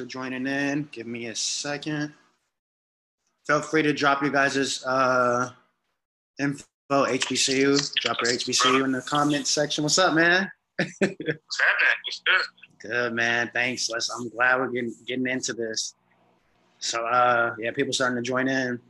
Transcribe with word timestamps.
for 0.00 0.06
joining 0.06 0.46
in. 0.46 0.88
Give 0.92 1.06
me 1.06 1.26
a 1.26 1.34
second. 1.34 2.14
Feel 3.46 3.60
free 3.60 3.82
to 3.82 3.92
drop 3.92 4.22
you 4.22 4.30
guys' 4.30 4.82
uh, 4.84 5.50
info, 6.38 6.64
HBCU. 6.90 7.94
Drop 7.96 8.16
your 8.22 8.32
HBCU 8.32 8.84
in 8.84 8.92
the 8.92 9.02
comment 9.02 9.46
section. 9.46 9.84
What's 9.84 9.98
up, 9.98 10.14
man? 10.14 10.50
What's 10.78 11.00
happening? 11.00 11.26
What's 12.06 12.22
good? 12.24 12.40
Good, 12.80 13.12
man. 13.12 13.50
Thanks. 13.52 13.90
Let's, 13.90 14.08
I'm 14.08 14.30
glad 14.30 14.58
we're 14.58 14.68
getting 14.68 14.94
getting 15.06 15.26
into 15.26 15.52
this. 15.52 15.94
So, 16.78 17.04
uh, 17.04 17.54
yeah, 17.58 17.70
people 17.72 17.92
starting 17.92 18.16
to 18.16 18.22
join 18.22 18.48
in. 18.48 18.80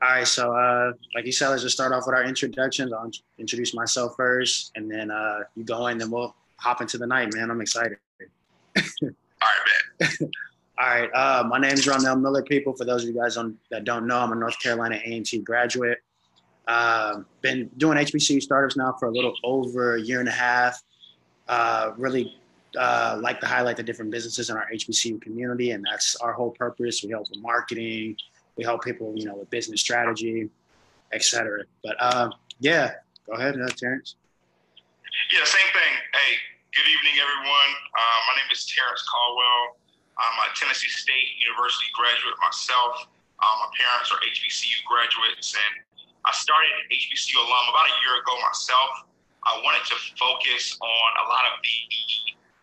All 0.00 0.08
right, 0.08 0.26
so 0.26 0.54
uh, 0.54 0.92
like 1.14 1.26
you 1.26 1.32
said, 1.32 1.48
let's 1.48 1.62
just 1.62 1.74
start 1.74 1.92
off 1.92 2.04
with 2.06 2.14
our 2.14 2.24
introductions. 2.24 2.92
I'll 2.92 3.10
introduce 3.38 3.74
myself 3.74 4.14
first, 4.16 4.70
and 4.76 4.88
then 4.88 5.10
uh, 5.10 5.40
you 5.56 5.64
go 5.64 5.88
in, 5.88 5.98
then 5.98 6.10
we'll 6.10 6.34
hop 6.58 6.80
into 6.80 6.98
the 6.98 7.06
night, 7.06 7.34
man. 7.34 7.50
I'm 7.50 7.60
excited. 7.60 7.98
All 8.78 9.08
right, 9.40 10.10
man. 10.20 10.30
All 10.78 10.88
right, 10.88 11.10
uh, 11.12 11.44
my 11.46 11.58
name 11.58 11.72
is 11.72 11.86
Ronell 11.86 12.18
Miller. 12.18 12.42
People, 12.42 12.72
for 12.72 12.86
those 12.86 13.02
of 13.02 13.10
you 13.10 13.20
guys 13.20 13.36
on, 13.36 13.58
that 13.70 13.84
don't 13.84 14.06
know, 14.06 14.18
I'm 14.18 14.32
a 14.32 14.34
North 14.34 14.58
Carolina 14.58 14.98
A&T 15.04 15.38
graduate. 15.40 15.98
Uh, 16.66 17.20
been 17.42 17.68
doing 17.76 17.98
HBCU 17.98 18.40
startups 18.40 18.74
now 18.74 18.94
for 18.98 19.06
a 19.06 19.10
little 19.10 19.34
over 19.44 19.96
a 19.96 20.00
year 20.00 20.20
and 20.20 20.28
a 20.28 20.32
half. 20.32 20.82
Uh, 21.46 21.92
really 21.98 22.38
uh, 22.78 23.18
like 23.20 23.38
to 23.40 23.46
highlight 23.46 23.76
the 23.76 23.82
different 23.82 24.10
businesses 24.10 24.48
in 24.48 24.56
our 24.56 24.66
HBCU 24.72 25.20
community, 25.20 25.72
and 25.72 25.84
that's 25.84 26.16
our 26.16 26.32
whole 26.32 26.52
purpose. 26.52 27.02
We 27.02 27.10
help 27.10 27.28
with 27.28 27.40
marketing, 27.42 28.16
we 28.56 28.64
help 28.64 28.82
people, 28.82 29.12
you 29.14 29.26
know, 29.26 29.34
with 29.34 29.50
business 29.50 29.80
strategy, 29.80 30.48
etc. 31.12 31.64
But 31.84 31.96
uh, 32.00 32.30
yeah, 32.60 32.92
go 33.26 33.34
ahead, 33.34 33.60
uh, 33.60 33.68
Terrence. 33.76 34.16
Yeah, 35.30 35.44
same 35.44 35.70
thing. 35.74 35.92
Hey, 36.14 36.36
good 36.74 36.88
evening, 36.88 37.20
everyone. 37.20 37.70
My 37.92 38.40
name 38.40 38.48
is 38.50 38.64
Terrence 38.64 39.04
Caldwell. 39.06 39.81
I'm 40.18 40.36
a 40.44 40.52
Tennessee 40.52 40.92
State 40.92 41.40
University 41.40 41.88
graduate 41.96 42.36
myself. 42.40 43.08
Um, 43.40 43.56
my 43.64 43.70
parents 43.74 44.12
are 44.12 44.20
HBCU 44.22 44.84
graduates, 44.84 45.56
and 45.56 45.72
I 46.24 46.32
started 46.36 46.70
HBCU 46.92 47.36
alum 47.40 47.64
about 47.72 47.88
a 47.88 47.94
year 48.04 48.20
ago 48.20 48.36
myself. 48.44 49.08
I 49.42 49.58
wanted 49.64 49.82
to 49.90 49.96
focus 50.14 50.78
on 50.78 51.08
a 51.18 51.24
lot 51.26 51.44
of 51.50 51.58
the 51.64 51.76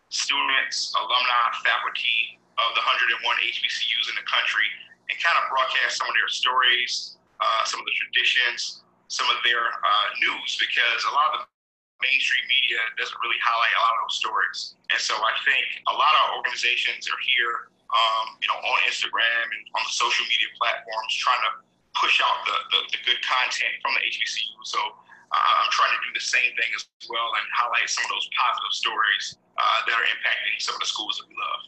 students, 0.08 0.94
alumni, 0.96 1.52
faculty 1.60 2.40
of 2.56 2.72
the 2.72 2.82
101 2.82 3.20
HBCUs 3.20 4.06
in 4.08 4.16
the 4.16 4.26
country 4.26 4.68
and 5.12 5.14
kind 5.20 5.36
of 5.36 5.50
broadcast 5.52 6.00
some 6.00 6.08
of 6.08 6.16
their 6.16 6.30
stories, 6.32 7.20
uh, 7.42 7.62
some 7.68 7.82
of 7.82 7.86
the 7.86 7.94
traditions, 7.98 8.80
some 9.12 9.28
of 9.28 9.42
their 9.44 9.60
uh, 9.60 10.06
news, 10.22 10.56
because 10.56 11.00
a 11.10 11.12
lot 11.12 11.36
of 11.36 11.44
the 11.44 11.59
mainstream 12.00 12.44
media 12.48 12.80
doesn't 12.96 13.20
really 13.20 13.38
highlight 13.40 13.74
a 13.76 13.80
lot 13.84 13.92
of 13.96 14.00
those 14.08 14.18
stories. 14.18 14.58
And 14.90 15.00
so 15.00 15.14
I 15.16 15.34
think 15.44 15.64
a 15.88 15.94
lot 15.94 16.12
of 16.24 16.40
organizations 16.40 17.06
are 17.08 17.20
here, 17.24 17.70
um, 17.92 18.36
you 18.40 18.48
know, 18.48 18.58
on 18.58 18.78
Instagram 18.88 19.46
and 19.46 19.62
on 19.76 19.82
the 19.84 19.94
social 19.94 20.24
media 20.26 20.50
platforms 20.56 21.12
trying 21.20 21.44
to 21.48 21.52
push 21.98 22.22
out 22.22 22.42
the, 22.48 22.56
the, 22.72 22.80
the 22.96 23.00
good 23.04 23.20
content 23.22 23.74
from 23.84 23.92
the 23.98 24.02
HBCU. 24.08 24.56
So 24.64 24.80
uh, 24.80 25.52
I'm 25.60 25.70
trying 25.70 25.94
to 25.94 26.00
do 26.08 26.10
the 26.14 26.24
same 26.24 26.50
thing 26.56 26.70
as 26.74 26.86
well 27.06 27.28
and 27.38 27.44
highlight 27.54 27.86
some 27.86 28.04
of 28.04 28.10
those 28.10 28.28
positive 28.34 28.74
stories 28.74 29.24
uh, 29.58 29.78
that 29.86 29.94
are 29.94 30.06
impacting 30.08 30.56
some 30.58 30.74
of 30.74 30.80
the 30.80 30.90
schools 30.90 31.20
that 31.20 31.26
we 31.28 31.36
love. 31.36 31.60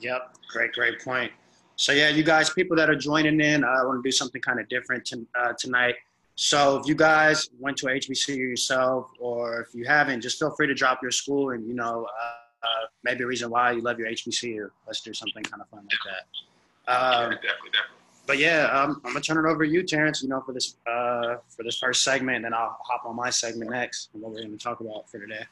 Yep, 0.00 0.22
great, 0.52 0.72
great 0.72 1.02
point. 1.02 1.32
So 1.76 1.92
yeah, 1.92 2.08
you 2.08 2.22
guys, 2.22 2.50
people 2.50 2.76
that 2.76 2.90
are 2.90 2.96
joining 2.96 3.40
in, 3.40 3.64
I 3.64 3.84
want 3.84 4.02
to 4.02 4.06
do 4.06 4.12
something 4.12 4.40
kind 4.40 4.60
of 4.60 4.68
different 4.68 5.04
to, 5.06 5.26
uh, 5.34 5.52
tonight. 5.58 5.94
So 6.42 6.78
if 6.78 6.86
you 6.86 6.94
guys 6.94 7.50
went 7.58 7.76
to 7.76 7.86
HBCU 7.86 8.38
yourself, 8.38 9.10
or 9.18 9.60
if 9.60 9.74
you 9.74 9.84
haven't, 9.84 10.22
just 10.22 10.38
feel 10.38 10.50
free 10.50 10.66
to 10.68 10.72
drop 10.72 11.02
your 11.02 11.10
school 11.10 11.50
and 11.50 11.68
you 11.68 11.74
know 11.74 12.06
uh, 12.18 12.24
uh, 12.62 12.86
maybe 13.04 13.24
a 13.24 13.26
reason 13.26 13.50
why 13.50 13.72
you 13.72 13.82
love 13.82 13.98
your 13.98 14.08
HBCU. 14.08 14.70
Let's 14.86 15.02
do 15.02 15.12
something 15.12 15.42
kind 15.42 15.60
of 15.60 15.68
fun 15.68 15.80
like 15.80 15.98
that. 16.06 16.90
Um, 16.90 17.30
definitely, 17.32 17.42
definitely. 17.42 17.72
But 18.26 18.38
yeah, 18.38 18.64
um, 18.72 19.02
I'm 19.04 19.12
gonna 19.12 19.20
turn 19.20 19.44
it 19.44 19.46
over 19.50 19.66
to 19.66 19.70
you, 19.70 19.82
Terrence. 19.82 20.22
You 20.22 20.30
know, 20.30 20.40
for 20.40 20.54
this 20.54 20.76
uh, 20.86 21.36
for 21.54 21.62
this 21.62 21.76
first 21.76 22.04
segment, 22.04 22.36
and 22.36 22.46
then 22.46 22.54
I'll 22.54 22.78
hop 22.86 23.04
on 23.04 23.16
my 23.16 23.28
segment 23.28 23.70
next 23.70 24.08
and 24.14 24.22
what 24.22 24.32
we're 24.32 24.42
gonna 24.42 24.56
talk 24.56 24.80
about 24.80 25.10
for 25.10 25.20
today. 25.20 25.44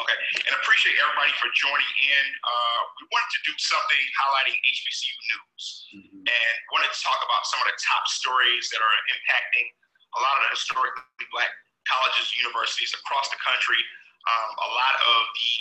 Okay, 0.00 0.16
and 0.48 0.56
appreciate 0.56 0.96
everybody 0.96 1.28
for 1.36 1.52
joining 1.52 1.92
in. 2.00 2.26
Uh, 2.40 2.80
we 2.96 3.04
wanted 3.12 3.30
to 3.36 3.40
do 3.44 3.54
something 3.60 4.00
highlighting 4.16 4.56
HBCU 4.56 5.12
news, 5.12 5.64
mm-hmm. 5.92 6.24
and 6.24 6.54
wanted 6.72 6.88
to 6.88 7.00
talk 7.04 7.20
about 7.20 7.44
some 7.44 7.60
of 7.60 7.68
the 7.68 7.76
top 7.76 8.08
stories 8.08 8.72
that 8.72 8.80
are 8.80 8.96
impacting 9.12 9.68
a 10.16 10.20
lot 10.24 10.40
of 10.40 10.48
the 10.48 10.56
historically 10.56 11.04
black 11.28 11.52
colleges, 11.84 12.32
universities 12.32 12.96
across 12.96 13.28
the 13.28 13.36
country. 13.44 13.76
Um, 14.24 14.50
a 14.56 14.70
lot 14.72 14.96
of 15.04 15.20
the 15.36 15.52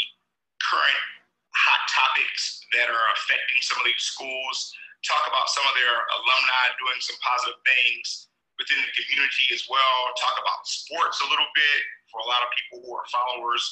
current 0.64 1.04
hot 1.52 1.84
topics 1.92 2.64
that 2.80 2.88
are 2.88 3.08
affecting 3.20 3.60
some 3.60 3.76
of 3.84 3.86
these 3.92 4.04
schools. 4.08 4.72
Talk 5.04 5.24
about 5.28 5.52
some 5.52 5.68
of 5.68 5.76
their 5.76 5.96
alumni 6.16 6.64
doing 6.80 7.00
some 7.04 7.20
positive 7.20 7.60
things 7.68 8.32
within 8.56 8.80
the 8.80 8.92
community 8.96 9.52
as 9.52 9.68
well. 9.68 10.16
Talk 10.16 10.40
about 10.40 10.64
sports 10.64 11.20
a 11.24 11.28
little 11.28 11.48
bit 11.56 11.80
for 12.08 12.24
a 12.24 12.28
lot 12.32 12.40
of 12.40 12.50
people 12.56 12.88
who 12.88 12.92
are 12.96 13.08
followers 13.12 13.64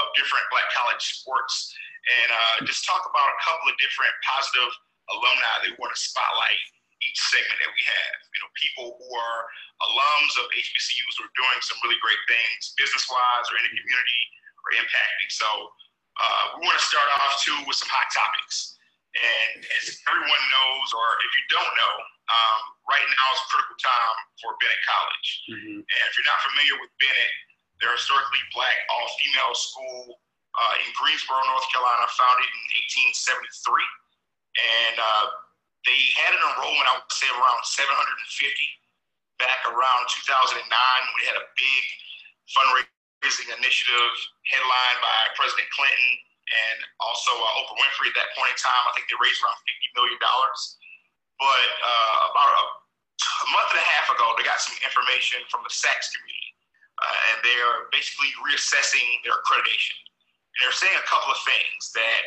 of 0.00 0.04
different 0.18 0.44
Black 0.50 0.66
college 0.74 1.02
sports 1.22 1.70
and 2.04 2.28
uh, 2.32 2.56
just 2.68 2.84
talk 2.84 3.00
about 3.08 3.28
a 3.32 3.38
couple 3.40 3.72
of 3.72 3.76
different 3.80 4.12
positive 4.20 4.70
alumni 5.12 5.54
that 5.64 5.72
we 5.72 5.78
want 5.80 5.92
to 5.92 6.00
spotlight 6.00 6.60
each 7.04 7.20
segment 7.32 7.58
that 7.60 7.72
we 7.72 7.82
have. 7.84 8.16
You 8.32 8.40
know, 8.44 8.50
people 8.56 8.86
who 8.96 9.08
are 9.12 9.40
alums 9.84 10.32
of 10.40 10.48
HBCUs 10.52 11.14
who 11.20 11.28
are 11.28 11.36
doing 11.36 11.60
some 11.60 11.76
really 11.84 12.00
great 12.00 12.20
things, 12.28 12.76
business 12.76 13.04
wise 13.08 13.46
or 13.52 13.60
in 13.60 13.64
the 13.68 13.74
community 13.76 14.22
or 14.64 14.68
impacting. 14.80 15.30
So 15.32 15.48
uh, 16.20 16.44
we 16.56 16.64
want 16.64 16.78
to 16.78 16.86
start 16.86 17.08
off 17.20 17.40
too 17.42 17.56
with 17.68 17.76
some 17.76 17.90
hot 17.90 18.08
topics. 18.12 18.78
And 19.14 19.62
as 19.78 19.94
everyone 20.10 20.44
knows, 20.50 20.88
or 20.90 21.06
if 21.22 21.30
you 21.38 21.44
don't 21.54 21.74
know, 21.78 21.94
um, 22.34 22.60
right 22.90 23.04
now 23.04 23.26
is 23.36 23.40
a 23.46 23.48
critical 23.52 23.78
time 23.78 24.16
for 24.42 24.58
Bennett 24.58 24.82
College. 24.82 25.28
Mm-hmm. 25.54 25.78
And 25.86 26.02
if 26.10 26.12
you're 26.18 26.26
not 26.26 26.42
familiar 26.42 26.76
with 26.82 26.90
Bennett, 26.98 27.34
they're 27.80 27.94
historically 27.94 28.42
black, 28.54 28.76
all 28.90 29.06
female 29.18 29.54
school 29.54 30.20
uh, 30.54 30.74
in 30.86 30.88
Greensboro, 30.94 31.42
North 31.50 31.66
Carolina, 31.74 32.06
founded 32.14 32.46
in 32.46 32.62
1873. 33.18 33.82
And 34.54 34.96
uh, 35.02 35.24
they 35.82 35.98
had 36.14 36.32
an 36.32 36.42
enrollment, 36.54 36.86
I 36.86 37.02
would 37.02 37.10
say, 37.10 37.26
around 37.34 37.60
750 37.66 38.54
back 39.42 39.66
around 39.66 40.04
2009. 40.30 40.62
We 40.62 41.22
had 41.26 41.38
a 41.38 41.46
big 41.58 41.84
fundraising 42.54 43.50
initiative 43.58 44.14
headlined 44.46 45.00
by 45.02 45.34
President 45.34 45.66
Clinton 45.74 46.10
and 46.44 46.78
also 47.02 47.32
uh, 47.34 47.58
Oprah 47.58 47.76
Winfrey 47.80 48.12
at 48.12 48.16
that 48.20 48.30
point 48.38 48.54
in 48.54 48.58
time. 48.60 48.84
I 48.86 48.92
think 48.94 49.10
they 49.10 49.18
raised 49.18 49.42
around 49.42 49.58
$50 49.66 49.98
million. 49.98 50.20
But 50.22 51.70
uh, 51.82 52.30
about 52.30 52.52
a, 52.54 52.64
a 53.18 53.46
month 53.50 53.74
and 53.74 53.82
a 53.82 53.88
half 53.98 54.06
ago, 54.14 54.38
they 54.38 54.46
got 54.46 54.62
some 54.62 54.76
information 54.86 55.42
from 55.50 55.66
the 55.66 55.72
SACS 55.72 56.14
community 56.14 56.33
uh, 57.04 57.28
and 57.32 57.36
they 57.44 57.56
are 57.60 57.92
basically 57.92 58.32
reassessing 58.40 59.04
their 59.22 59.36
accreditation. 59.44 59.96
And 60.56 60.58
they're 60.64 60.78
saying 60.78 60.96
a 60.96 61.06
couple 61.06 61.28
of 61.34 61.40
things 61.44 61.92
that 61.92 62.22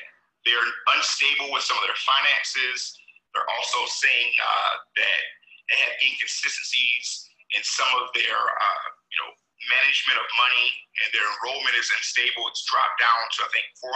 they're 0.46 0.70
unstable 0.96 1.50
with 1.50 1.66
some 1.66 1.80
of 1.82 1.86
their 1.90 2.02
finances. 2.06 2.94
They're 3.34 3.48
also 3.58 3.84
saying 3.90 4.32
uh, 4.38 4.74
that 4.96 5.22
they 5.68 5.78
have 5.82 5.96
inconsistencies 6.00 7.28
in 7.56 7.64
some 7.64 7.90
of 8.04 8.12
their, 8.14 8.38
uh, 8.38 8.88
you 9.10 9.18
know, 9.24 9.32
management 9.74 10.22
of 10.22 10.28
money, 10.38 10.68
and 11.02 11.08
their 11.12 11.26
enrollment 11.26 11.76
is 11.76 11.90
unstable. 11.90 12.46
It's 12.48 12.64
dropped 12.70 13.02
down 13.02 13.22
to 13.26 13.40
I 13.42 13.50
think 13.52 13.68
469 13.82 13.92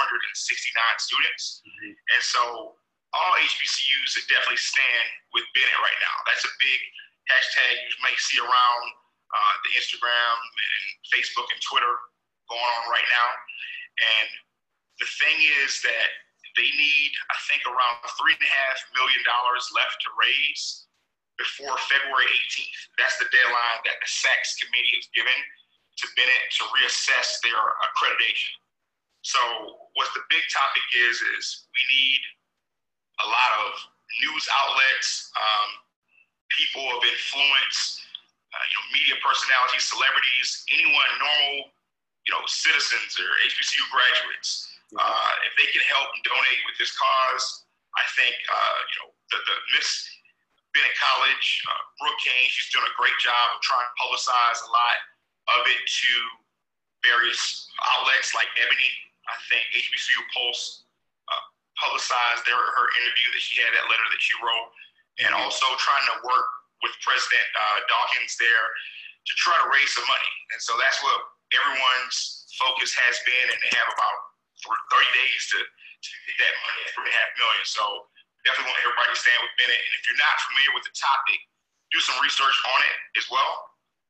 students, 0.98 1.62
mm-hmm. 1.64 1.94
and 1.94 2.22
so 2.26 2.76
all 3.14 3.32
HBCUs 3.38 4.26
definitely 4.32 4.60
stand 4.60 5.08
with 5.36 5.46
Bennett 5.54 5.80
right 5.84 6.00
now. 6.02 6.16
That's 6.28 6.48
a 6.48 6.54
big 6.60 6.80
hashtag 7.28 7.72
you 7.88 7.96
may 8.04 8.16
see 8.18 8.40
around 8.40 8.86
uh, 9.32 9.54
the 9.68 9.72
Instagram 9.80 10.36
and 10.38 10.84
Facebook 11.12 11.48
and 11.52 11.62
Twitter 11.64 11.94
going 12.52 12.64
on 12.64 12.84
right 12.92 13.08
now. 13.08 13.30
And 14.20 14.30
the 15.00 15.10
thing 15.20 15.38
is 15.64 15.80
that 15.88 16.10
they 16.60 16.68
need, 16.68 17.12
I 17.32 17.38
think, 17.48 17.64
around 17.64 18.04
three 18.20 18.36
and 18.36 18.44
a 18.44 18.52
half 18.52 18.80
million 18.92 19.24
dollars 19.24 19.72
left 19.72 20.04
to 20.04 20.10
raise 20.20 20.92
before 21.40 21.74
February 21.88 22.28
18th. 22.28 22.80
That's 23.00 23.18
the 23.18 23.32
deadline 23.32 23.80
that 23.88 23.98
the 24.04 24.10
SACS 24.10 24.60
committee 24.60 25.00
is 25.00 25.08
given 25.16 25.34
to 25.34 26.06
Bennett 26.20 26.46
to 26.60 26.64
reassess 26.76 27.40
their 27.42 27.58
accreditation. 27.88 28.52
So, 29.22 29.40
what 29.96 30.10
the 30.18 30.26
big 30.34 30.42
topic 30.50 30.86
is 30.98 31.22
is 31.38 31.70
we 31.72 31.82
need 31.94 32.22
a 33.22 33.28
lot 33.30 33.52
of 33.64 33.70
news 34.26 34.46
outlets, 34.50 35.30
um, 35.38 35.70
people 36.58 36.86
of 36.98 37.06
influence, 37.06 38.01
uh, 38.52 38.66
you 38.68 38.76
know, 38.76 38.86
media 38.92 39.16
personalities, 39.24 39.88
celebrities, 39.88 40.68
anyone 40.76 41.12
normal, 41.20 41.72
you 42.28 42.32
know, 42.36 42.44
citizens 42.46 43.16
or 43.16 43.30
HBCU 43.48 43.84
graduates, 43.90 44.68
uh, 45.00 45.32
if 45.48 45.56
they 45.56 45.72
can 45.72 45.82
help 45.88 46.12
and 46.12 46.22
donate 46.28 46.62
with 46.68 46.76
this 46.76 46.92
cause, 46.94 47.66
I 47.96 48.04
think, 48.20 48.36
uh, 48.52 48.80
you 48.92 48.98
know, 49.04 49.10
the, 49.32 49.38
the 49.48 49.56
Miss 49.76 49.90
Bennett 50.76 50.96
College, 51.00 51.48
uh, 51.68 51.82
Brooke 52.00 52.20
Kane, 52.24 52.48
she's 52.52 52.72
doing 52.72 52.88
a 52.88 52.96
great 53.00 53.16
job 53.20 53.56
of 53.56 53.60
trying 53.64 53.88
to 53.88 53.96
publicize 54.00 54.60
a 54.68 54.70
lot 54.72 54.98
of 55.60 55.68
it 55.68 55.82
to 55.84 56.12
various 57.04 57.68
outlets 57.96 58.32
like 58.36 58.48
Ebony. 58.60 58.92
I 59.28 59.36
think 59.48 59.64
HBCU 59.72 60.22
Pulse 60.36 60.88
uh, 61.28 61.44
publicize 61.80 62.44
their, 62.48 62.60
her 62.60 62.88
interview 63.04 63.28
that 63.32 63.44
she 63.44 63.60
had, 63.64 63.72
that 63.76 63.88
letter 63.88 64.08
that 64.12 64.22
she 64.24 64.36
wrote, 64.40 64.70
and 65.24 65.32
mm-hmm. 65.32 65.44
also 65.44 65.68
trying 65.80 66.08
to 66.12 66.16
work 66.24 66.48
with 66.82 66.94
President 67.06 67.48
uh, 67.56 67.80
Dawkins 67.88 68.36
there 68.42 68.68
to 69.26 69.34
try 69.38 69.56
to 69.62 69.68
raise 69.70 69.92
some 69.94 70.06
money. 70.10 70.34
And 70.54 70.60
so 70.62 70.74
that's 70.82 70.98
what 71.06 71.18
everyone's 71.54 72.50
focus 72.58 72.92
has 72.98 73.16
been, 73.26 73.48
and 73.54 73.60
they 73.62 73.72
have 73.78 73.90
about 73.90 74.18
30 74.66 75.06
days 75.18 75.42
to, 75.54 75.58
to 75.62 76.10
get 76.30 76.38
that 76.46 76.56
money, 76.66 76.82
three 76.94 77.08
and 77.10 77.14
a 77.14 77.18
half 77.18 77.32
million. 77.38 77.64
So 77.66 77.84
definitely 78.46 78.74
want 78.74 78.82
everybody 78.82 79.10
to 79.14 79.20
stand 79.20 79.40
with 79.42 79.54
Bennett. 79.58 79.82
And 79.82 79.94
if 79.98 80.02
you're 80.10 80.22
not 80.22 80.36
familiar 80.50 80.72
with 80.78 80.86
the 80.86 80.94
topic, 80.98 81.40
do 81.94 82.00
some 82.02 82.18
research 82.22 82.58
on 82.72 82.80
it 82.88 82.98
as 83.20 83.28
well. 83.30 83.54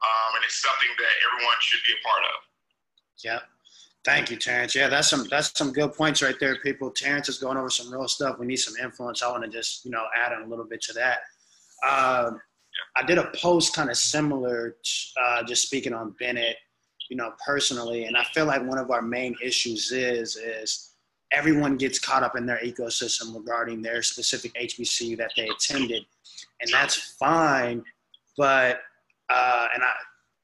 Um, 0.01 0.39
and 0.39 0.41
it's 0.47 0.59
something 0.59 0.89
that 0.97 1.13
everyone 1.29 1.57
should 1.61 1.83
be 1.85 1.93
a 1.93 2.01
part 2.01 2.23
of. 2.25 2.37
Yep. 3.21 3.41
Thank 4.03 4.31
you, 4.31 4.37
Terrence. 4.37 4.73
Yeah, 4.73 4.89
that's 4.89 5.09
some 5.09 5.27
that's 5.29 5.55
some 5.55 5.71
good 5.71 5.93
points 5.93 6.23
right 6.23 6.39
there, 6.39 6.57
people. 6.57 6.89
Terrence 6.89 7.29
is 7.29 7.37
going 7.37 7.55
over 7.55 7.69
some 7.69 7.93
real 7.93 8.07
stuff. 8.07 8.39
We 8.39 8.47
need 8.47 8.57
some 8.57 8.73
influence. 8.81 9.21
I 9.21 9.29
want 9.29 9.43
to 9.43 9.49
just 9.49 9.85
you 9.85 9.91
know 9.91 10.05
add 10.17 10.33
on 10.33 10.41
a 10.41 10.47
little 10.47 10.65
bit 10.65 10.81
to 10.83 10.93
that. 10.93 11.19
Uh, 11.87 12.31
I 12.95 13.03
did 13.03 13.17
a 13.17 13.31
post 13.35 13.73
kind 13.73 13.89
of 13.89 13.97
similar, 13.97 14.75
uh, 15.21 15.43
just 15.43 15.63
speaking 15.63 15.93
on 15.93 16.15
Bennett, 16.19 16.57
you 17.09 17.17
know, 17.17 17.33
personally, 17.45 18.05
and 18.05 18.17
I 18.17 18.23
feel 18.25 18.45
like 18.45 18.63
one 18.63 18.77
of 18.77 18.91
our 18.91 19.01
main 19.01 19.35
issues 19.43 19.91
is 19.91 20.35
is 20.35 20.93
everyone 21.31 21.77
gets 21.77 21.99
caught 21.99 22.23
up 22.23 22.35
in 22.35 22.45
their 22.45 22.59
ecosystem 22.59 23.33
regarding 23.35 23.81
their 23.81 24.01
specific 24.01 24.53
HBCU 24.55 25.17
that 25.17 25.31
they 25.37 25.47
attended, 25.47 26.05
and 26.59 26.71
that's 26.71 27.15
fine, 27.17 27.83
but 28.37 28.81
uh, 29.29 29.67
and 29.73 29.83
I 29.83 29.91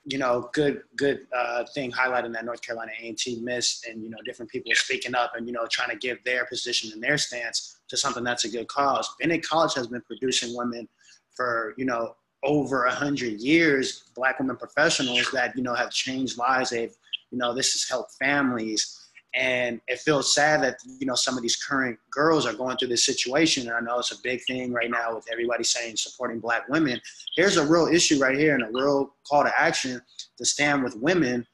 you 0.08 0.18
know, 0.18 0.50
good 0.54 0.84
good 0.96 1.28
uh, 1.36 1.66
thing 1.74 1.92
highlighting 1.92 2.32
that 2.34 2.46
North 2.46 2.62
Carolina 2.62 2.94
A&T 3.02 3.42
missed, 3.42 3.86
and 3.86 4.02
you 4.02 4.10
know, 4.10 4.18
different 4.26 4.50
people 4.50 4.72
speaking 4.74 5.14
up 5.14 5.34
and 5.36 5.46
you 5.46 5.54
know, 5.54 5.68
trying 5.70 5.90
to 5.90 5.98
give 5.98 6.24
their 6.24 6.46
position 6.46 6.92
and 6.94 7.04
their 7.04 7.18
stance 7.18 7.80
to 7.90 7.98
something 7.98 8.24
that's 8.24 8.46
a 8.46 8.50
good 8.50 8.70
cause. 8.70 9.10
Bennett 9.20 9.46
College 9.46 9.74
has 9.74 9.88
been 9.88 10.02
producing 10.02 10.56
women 10.56 10.88
for 11.36 11.74
you 11.78 11.86
know 11.86 12.16
over 12.44 12.86
a 12.86 12.92
hundred 12.92 13.42
years, 13.42 14.04
Black 14.16 14.40
women 14.40 14.58
professionals 14.58 15.30
that 15.32 15.56
you 15.56 15.64
know 15.64 15.74
have 15.74 15.92
changed 15.92 16.38
lives. 16.38 16.70
They've 16.70 16.96
you 17.32 17.38
know, 17.38 17.54
this 17.54 17.74
has 17.74 17.88
helped 17.90 18.14
families. 18.14 18.94
And 19.36 19.82
it 19.88 20.00
feels 20.00 20.34
sad 20.34 20.64
that 20.64 20.78
you 21.00 21.06
know 21.06 21.14
some 21.14 21.36
of 21.36 21.44
these 21.44 21.58
current 21.58 22.00
girls 22.10 22.46
are 22.46 22.54
going 22.54 22.78
through 22.78 22.88
this 22.88 23.06
situation. 23.06 23.68
And 23.68 23.76
I 23.76 23.82
know 23.82 24.00
it's 24.00 24.12
a 24.12 24.22
big 24.24 24.42
thing 24.48 24.72
right 24.72 24.90
now 24.90 25.16
with 25.16 25.26
everybody 25.32 25.64
saying 25.64 25.98
supporting 25.98 26.40
Black 26.40 26.68
women. 26.70 27.00
Here's 27.36 27.58
a 27.58 27.68
real 27.68 27.88
issue 27.88 28.20
right 28.20 28.38
here 28.38 28.56
and 28.56 28.64
a 28.64 28.70
real 28.72 29.14
call 29.30 29.44
to 29.44 29.62
action 29.62 30.02
to 30.38 30.46
stand 30.46 30.84
with 30.84 30.96
women. 30.96 31.46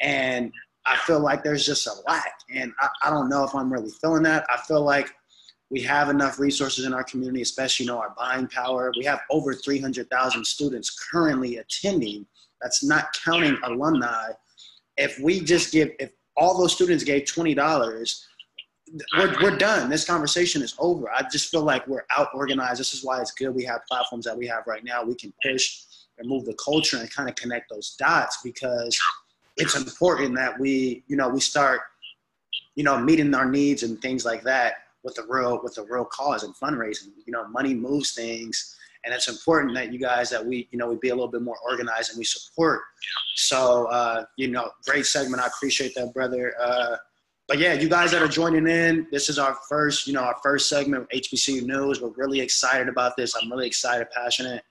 And 0.00 0.52
I 0.86 0.96
feel 0.98 1.18
like 1.18 1.42
there's 1.42 1.66
just 1.66 1.86
a 1.86 1.92
lack. 2.06 2.34
And 2.54 2.72
I, 2.78 2.88
I 3.04 3.10
don't 3.10 3.30
know 3.30 3.42
if 3.42 3.54
I'm 3.54 3.72
really 3.72 3.90
feeling 4.00 4.22
that. 4.24 4.46
I 4.50 4.58
feel 4.58 4.82
like 4.82 5.12
we 5.70 5.80
have 5.82 6.08
enough 6.08 6.38
resources 6.38 6.84
in 6.84 6.94
our 6.94 7.04
community, 7.04 7.42
especially 7.42 7.86
you 7.86 7.92
know 7.92 7.98
our 7.98 8.14
buying 8.16 8.46
power. 8.48 8.92
We 8.96 9.04
have 9.04 9.20
over 9.30 9.54
300,000 9.54 10.44
students 10.44 10.90
currently 11.10 11.58
attending. 11.58 12.26
That's 12.62 12.84
not 12.84 13.16
counting 13.24 13.56
alumni. 13.64 14.30
If 14.96 15.18
we 15.18 15.40
just 15.40 15.72
give, 15.72 15.90
if 15.98 16.10
all 16.36 16.58
those 16.58 16.72
students 16.72 17.02
gave 17.04 17.26
twenty 17.26 17.54
dollars, 17.54 18.26
we're, 19.16 19.34
we're 19.42 19.56
done. 19.56 19.88
This 19.88 20.04
conversation 20.04 20.62
is 20.62 20.74
over. 20.78 21.10
I 21.10 21.22
just 21.30 21.50
feel 21.50 21.62
like 21.62 21.86
we're 21.86 22.04
out 22.16 22.28
organized. 22.34 22.80
This 22.80 22.94
is 22.94 23.04
why 23.04 23.20
it's 23.20 23.32
good 23.32 23.54
we 23.54 23.64
have 23.64 23.80
platforms 23.88 24.24
that 24.26 24.36
we 24.36 24.46
have 24.46 24.64
right 24.66 24.84
now. 24.84 25.02
We 25.02 25.14
can 25.14 25.32
push 25.42 25.82
and 26.18 26.28
move 26.28 26.44
the 26.44 26.54
culture 26.54 26.98
and 26.98 27.10
kind 27.10 27.28
of 27.28 27.34
connect 27.34 27.70
those 27.70 27.96
dots 27.98 28.38
because 28.44 28.96
it's 29.56 29.74
important 29.76 30.36
that 30.36 30.58
we, 30.60 31.02
you 31.08 31.16
know, 31.16 31.28
we 31.28 31.40
start, 31.40 31.80
you 32.76 32.84
know, 32.84 32.98
meeting 32.98 33.34
our 33.34 33.50
needs 33.50 33.82
and 33.82 34.00
things 34.00 34.24
like 34.24 34.42
that 34.44 34.83
with 35.04 35.14
the 35.14 35.24
real 35.28 35.60
with 35.62 35.78
a 35.78 35.84
real 35.84 36.04
cause 36.04 36.42
and 36.42 36.54
fundraising. 36.56 37.08
You 37.26 37.32
know, 37.32 37.46
money 37.48 37.74
moves 37.74 38.12
things 38.12 38.76
and 39.04 39.12
it's 39.12 39.28
important 39.28 39.74
that 39.74 39.92
you 39.92 39.98
guys 39.98 40.30
that 40.30 40.44
we 40.44 40.68
you 40.70 40.78
know 40.78 40.88
we 40.88 40.96
be 40.96 41.10
a 41.10 41.14
little 41.14 41.30
bit 41.30 41.42
more 41.42 41.56
organized 41.64 42.10
and 42.10 42.18
we 42.18 42.24
support. 42.24 42.80
So 43.36 43.86
uh, 43.86 44.24
you 44.36 44.48
know 44.48 44.70
great 44.84 45.06
segment. 45.06 45.42
I 45.42 45.46
appreciate 45.46 45.94
that 45.94 46.12
brother. 46.14 46.54
Uh, 46.60 46.96
but 47.46 47.58
yeah 47.58 47.74
you 47.74 47.88
guys 47.88 48.10
that 48.12 48.22
are 48.22 48.28
joining 48.28 48.66
in 48.66 49.06
this 49.12 49.28
is 49.28 49.38
our 49.38 49.56
first 49.68 50.06
you 50.06 50.14
know 50.14 50.22
our 50.22 50.36
first 50.42 50.68
segment 50.68 51.02
of 51.02 51.08
hbcu 51.10 51.62
news. 51.62 52.00
We're 52.00 52.10
really 52.16 52.40
excited 52.40 52.88
about 52.88 53.16
this. 53.16 53.34
I'm 53.40 53.50
really 53.50 53.66
excited 53.66 54.06
passionate. 54.10 54.62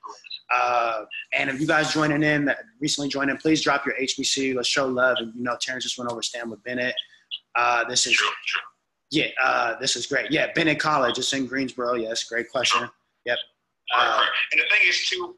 Uh, 0.54 1.06
and 1.34 1.50
if 1.50 1.60
you 1.60 1.66
guys 1.68 1.94
joining 1.94 2.24
in 2.24 2.46
that 2.46 2.60
recently 2.80 3.10
joined 3.10 3.30
in 3.30 3.38
please 3.38 3.62
drop 3.62 3.86
your 3.86 3.96
hbcu 4.02 4.56
let's 4.56 4.68
show 4.68 4.88
love. 4.88 5.18
And 5.20 5.34
you 5.36 5.44
know 5.44 5.56
terrence 5.62 5.84
just 5.84 5.98
went 5.98 6.12
over 6.12 6.22
stand 6.22 6.50
with 6.50 6.64
bennett. 6.64 6.96
Uh, 7.56 7.84
this 7.88 8.08
is 8.08 8.20
yeah 9.14 9.28
uh, 9.42 9.76
this 9.80 9.96
is 9.96 10.08
great 10.08 10.32
yeah 10.32 10.48
bennett 10.56 10.80
college 10.80 11.18
it's 11.18 11.34
in 11.34 11.46
greensboro 11.46 11.94
yes 11.94 12.24
great 12.24 12.50
question 12.50 12.90
yep 13.26 13.38
right. 13.92 14.34
And 14.52 14.58
the 14.58 14.68
thing 14.74 14.84
is, 14.90 15.06
too, 15.06 15.38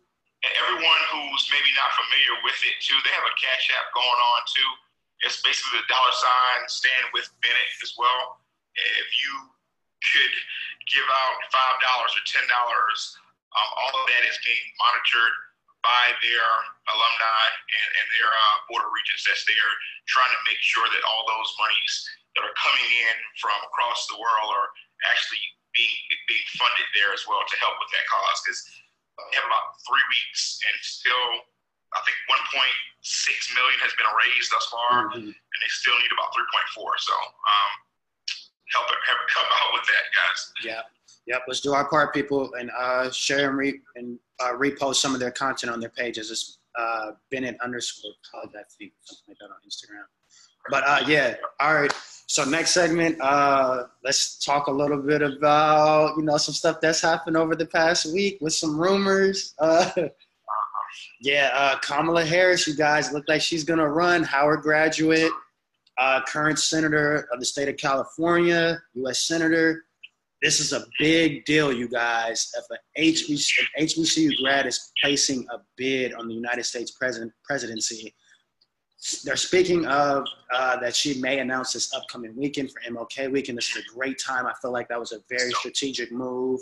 everyone 0.63 1.01
who's 1.11 1.43
maybe 1.51 1.71
not 1.75 1.91
familiar 1.91 2.35
with 2.47 2.59
it, 2.63 2.75
too, 2.79 2.95
they 3.03 3.11
have 3.11 3.27
a 3.27 3.35
Cash 3.35 3.67
App 3.75 3.91
going 3.91 4.21
on, 4.35 4.39
too. 4.47 4.71
It's 5.27 5.43
basically 5.43 5.81
the 5.83 5.89
dollar 5.91 6.13
sign 6.13 6.59
stand 6.71 7.05
with 7.11 7.27
Bennett 7.43 7.71
as 7.83 7.95
well. 7.99 8.43
If 8.75 9.09
you 9.19 9.33
could 10.13 10.35
give 10.91 11.07
out 11.07 11.37
$5 11.49 12.15
or 12.15 12.23
$10, 12.23 12.47
um, 12.47 13.69
all 13.79 13.93
of 13.95 14.05
that 14.11 14.23
is 14.27 14.37
being 14.43 14.65
monitored 14.77 15.35
by 15.81 16.05
their 16.19 16.47
alumni 16.91 17.45
and, 17.49 17.89
and 18.03 18.07
their 18.19 18.29
uh, 18.29 18.55
board 18.67 18.83
of 18.83 18.91
regents 18.91 19.23
that's 19.25 19.47
there 19.47 19.71
trying 20.05 20.33
to 20.33 20.41
make 20.45 20.59
sure 20.59 20.85
that 20.91 21.01
all 21.07 21.23
those 21.25 21.49
monies 21.57 21.93
that 22.35 22.43
are 22.43 22.55
coming 22.59 22.87
in 22.87 23.15
from 23.39 23.55
across 23.65 24.05
the 24.11 24.17
world 24.19 24.49
are 24.51 24.69
actually 25.07 25.41
being 25.73 25.95
being 26.27 26.47
funded 26.55 26.87
there 26.95 27.11
as 27.11 27.27
well 27.27 27.43
to 27.43 27.55
help 27.59 27.75
with 27.79 27.91
that 27.91 28.05
cause 28.07 28.39
because 28.43 28.59
we 29.15 29.35
have 29.35 29.47
about 29.47 29.75
three 29.87 30.05
weeks 30.11 30.59
and 30.67 30.75
still 30.83 31.47
I 31.95 32.03
think 32.03 32.17
1.6 32.27 33.55
million 33.55 33.79
has 33.79 33.93
been 33.95 34.09
raised 34.19 34.51
thus 34.51 34.67
far, 34.67 35.07
mm-hmm. 35.15 35.31
and 35.31 35.59
they 35.63 35.71
still 35.71 35.95
need 35.95 36.11
about 36.11 36.27
3.4. 36.35 36.75
So 36.75 37.15
um, 37.15 37.71
help 38.75 38.87
help 38.91 39.21
help 39.31 39.49
out 39.63 39.71
with 39.79 39.87
that, 39.87 40.05
guys. 40.11 40.39
Yeah. 40.59 40.83
Yep, 41.27 41.41
let's 41.47 41.61
do 41.61 41.73
our 41.73 41.89
part, 41.89 42.13
people, 42.13 42.53
and 42.53 42.69
uh, 42.77 43.09
share 43.09 43.49
and, 43.49 43.57
re- 43.57 43.81
and 43.95 44.19
uh, 44.39 44.53
repost 44.53 44.97
some 44.97 45.15
of 45.15 45.19
their 45.19 45.31
content 45.31 45.73
on 45.73 45.79
their 45.79 45.89
pages. 45.89 46.29
It's 46.29 46.59
uh, 46.77 47.11
Bennett 47.31 47.57
underscore 47.61 48.11
college, 48.29 48.51
I 48.53 48.61
think, 48.77 48.93
something 49.01 49.23
like 49.29 49.37
that 49.39 49.45
on 49.45 49.57
Instagram. 49.65 50.05
But 50.69 50.83
uh, 50.87 51.03
yeah, 51.07 51.35
all 51.59 51.75
right. 51.75 51.91
So 52.27 52.43
next 52.43 52.71
segment, 52.71 53.21
uh, 53.21 53.83
let's 54.03 54.43
talk 54.43 54.67
a 54.67 54.71
little 54.71 55.01
bit 55.01 55.21
about 55.21 56.17
you 56.17 56.23
know 56.23 56.37
some 56.37 56.55
stuff 56.55 56.81
that's 56.81 57.01
happened 57.01 57.37
over 57.37 57.55
the 57.55 57.67
past 57.67 58.11
week 58.11 58.37
with 58.41 58.53
some 58.53 58.79
rumors. 58.79 59.53
Uh, 59.65 59.89
yeah, 61.21 61.51
uh, 61.53 61.77
Kamala 61.79 62.23
Harris, 62.23 62.67
you 62.67 62.75
guys 62.75 63.11
look 63.11 63.25
like 63.27 63.41
she's 63.41 63.65
gonna 63.65 63.87
run. 63.87 64.23
Howard 64.23 64.61
graduate, 64.61 65.31
uh, 65.97 66.21
current 66.25 66.57
senator 66.57 67.27
of 67.33 67.39
the 67.39 67.45
state 67.45 67.67
of 67.67 67.75
California, 67.77 68.79
U.S. 68.93 69.25
senator. 69.27 69.83
This 70.41 70.59
is 70.59 70.73
a 70.73 70.85
big 70.99 71.43
deal, 71.45 71.73
you 71.73 71.89
guys. 71.89 72.51
If 72.55 72.65
an 72.69 72.77
HBC, 73.03 73.51
HBCU 73.79 74.41
grad 74.41 74.67
is 74.67 74.91
placing 75.01 75.45
a 75.51 75.57
bid 75.75 76.13
on 76.13 76.27
the 76.27 76.33
United 76.33 76.63
States 76.63 76.91
president 76.91 77.33
presidency, 77.43 78.13
they're 79.23 79.35
speaking 79.35 79.85
of 79.85 80.27
uh, 80.53 80.77
that 80.79 80.95
she 80.95 81.19
may 81.21 81.39
announce 81.39 81.73
this 81.73 81.93
upcoming 81.93 82.35
weekend 82.35 82.71
for 82.71 82.79
MLK 82.81 83.31
weekend. 83.31 83.57
This 83.57 83.75
is 83.75 83.83
a 83.83 83.95
great 83.95 84.19
time. 84.19 84.45
I 84.45 84.53
feel 84.61 84.71
like 84.71 84.87
that 84.89 84.99
was 84.99 85.11
a 85.11 85.19
very 85.29 85.51
strategic 85.51 86.11
move. 86.11 86.61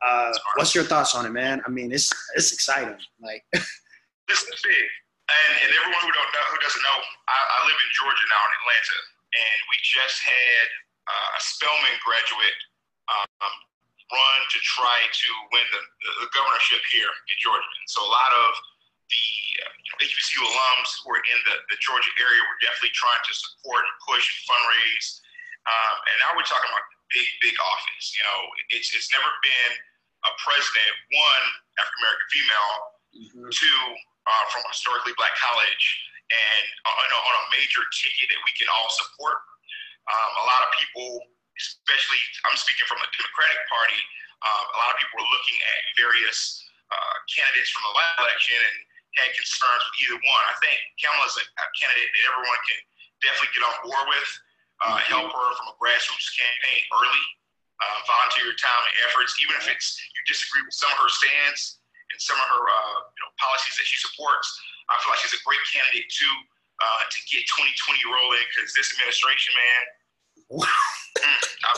Uh, 0.00 0.30
what's 0.56 0.74
your 0.74 0.84
thoughts 0.84 1.14
on 1.14 1.26
it, 1.26 1.34
man? 1.34 1.60
I 1.66 1.70
mean, 1.70 1.90
it's 1.90 2.12
it's 2.36 2.52
exciting. 2.52 2.96
Like 3.20 3.42
this 3.52 4.40
is 4.42 4.60
big, 4.62 4.88
and, 5.26 5.52
and 5.64 5.70
everyone 5.74 6.02
who 6.06 6.12
don't 6.14 6.32
know 6.34 6.46
who 6.54 6.58
doesn't 6.62 6.82
know, 6.82 6.98
I, 7.26 7.38
I 7.38 7.58
live 7.66 7.78
in 7.82 7.90
Georgia 7.98 8.26
now 8.30 8.42
in 8.46 8.52
Atlanta, 8.62 8.98
and 9.34 9.58
we 9.66 9.76
just 9.82 10.22
had 10.22 10.66
uh, 11.10 11.38
a 11.38 11.40
Spelman 11.42 11.96
graduate 12.06 12.58
um, 13.10 13.54
run 14.12 14.40
to 14.48 14.58
try 14.64 14.98
to 15.02 15.30
win 15.52 15.66
the, 15.72 15.82
the 16.24 16.28
governorship 16.32 16.80
here 16.88 17.10
in 17.10 17.36
Georgia. 17.42 17.72
And 17.82 17.88
so 17.88 18.00
a 18.04 18.10
lot 18.12 18.32
of 18.32 18.48
the 19.08 19.26
uh, 19.64 19.72
you 19.84 19.88
know, 19.92 19.98
HBCU 20.04 20.40
alums 20.44 20.90
who 21.02 21.16
are 21.16 21.24
in 21.24 21.38
the, 21.48 21.56
the 21.72 21.78
Georgia 21.80 22.12
area 22.20 22.40
were 22.44 22.60
definitely 22.60 22.94
trying 22.94 23.20
to 23.24 23.32
support 23.32 23.82
and 23.84 23.96
push 24.04 24.24
and 24.24 24.40
fundraise. 24.44 25.08
Um, 25.64 25.96
and 26.08 26.16
now 26.24 26.30
we're 26.36 26.48
talking 26.48 26.68
about 26.68 26.86
big, 27.12 27.28
big 27.40 27.56
office. 27.60 28.14
You 28.16 28.24
know, 28.24 28.40
it's, 28.72 28.92
it's 28.92 29.08
never 29.12 29.28
been 29.44 29.72
a 30.24 30.30
president, 30.40 30.92
one, 31.14 31.44
African 31.80 32.00
American 32.04 32.28
female, 32.32 32.74
mm-hmm. 33.14 33.48
two, 33.52 33.80
uh, 34.28 34.44
from 34.52 34.62
a 34.66 34.70
historically 34.72 35.14
black 35.16 35.34
college, 35.38 35.84
and 36.28 36.64
on 36.84 36.96
a, 37.00 37.18
on 37.18 37.34
a 37.40 37.44
major 37.56 37.84
ticket 37.94 38.28
that 38.28 38.40
we 38.44 38.52
can 38.58 38.68
all 38.68 38.88
support. 38.92 39.40
Um, 40.08 40.30
a 40.40 40.44
lot 40.48 40.60
of 40.64 40.70
people, 40.76 41.20
especially, 41.56 42.20
I'm 42.48 42.56
speaking 42.56 42.88
from 42.88 43.00
the 43.00 43.08
Democratic 43.12 43.60
Party, 43.68 44.00
uh, 44.40 44.62
a 44.72 44.76
lot 44.78 44.90
of 44.94 44.96
people 45.00 45.20
are 45.20 45.30
looking 45.34 45.58
at 45.60 45.80
various 45.98 46.62
uh, 46.88 47.16
candidates 47.28 47.68
from 47.74 47.84
the 47.90 47.94
last 47.98 48.16
election 48.22 48.58
and 48.58 48.76
had 49.16 49.32
concerns 49.32 49.82
with 49.88 49.96
either 50.04 50.18
one. 50.20 50.44
I 50.44 50.54
think 50.60 50.76
Kamala's 51.00 51.36
a, 51.40 51.44
a 51.44 51.66
candidate 51.78 52.10
that 52.12 52.22
everyone 52.28 52.60
can 52.68 52.78
definitely 53.24 53.52
get 53.56 53.64
on 53.64 53.76
board 53.86 54.06
with, 54.12 54.30
uh, 54.84 55.00
mm-hmm. 55.00 55.08
help 55.08 55.28
her 55.32 55.48
from 55.56 55.72
a 55.72 55.76
grassroots 55.80 56.28
campaign 56.36 56.82
early. 56.92 57.24
uh, 57.78 57.98
volunteer 58.10 58.50
time 58.58 58.82
and 58.82 58.94
efforts, 59.06 59.38
even 59.38 59.54
if 59.62 59.70
it's 59.70 59.98
you 60.02 60.20
disagree 60.26 60.62
with 60.66 60.74
some 60.74 60.90
of 60.90 60.98
her 60.98 61.10
stands 61.10 61.78
and 62.10 62.18
some 62.18 62.34
of 62.34 62.48
her 62.50 62.64
uh, 62.66 62.98
you 63.14 63.20
know 63.22 63.30
policies 63.38 63.78
that 63.78 63.86
she 63.86 63.98
supports. 64.02 64.48
I 64.90 64.98
feel 65.02 65.14
like 65.14 65.22
she's 65.22 65.36
a 65.36 65.42
great 65.46 65.62
candidate 65.70 66.08
to 66.10 66.28
uh, 66.82 67.02
to 67.06 67.18
get 67.30 67.46
2020 67.46 68.02
rolling 68.10 68.44
because 68.50 68.74
this 68.74 68.90
administration, 68.98 69.52
man, 69.54 69.82
mm, 70.58 70.66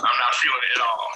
I'm 0.01 0.19
not 0.21 0.33
feeling 0.41 0.63
it 0.73 0.73
at 0.81 0.83
all. 0.85 1.09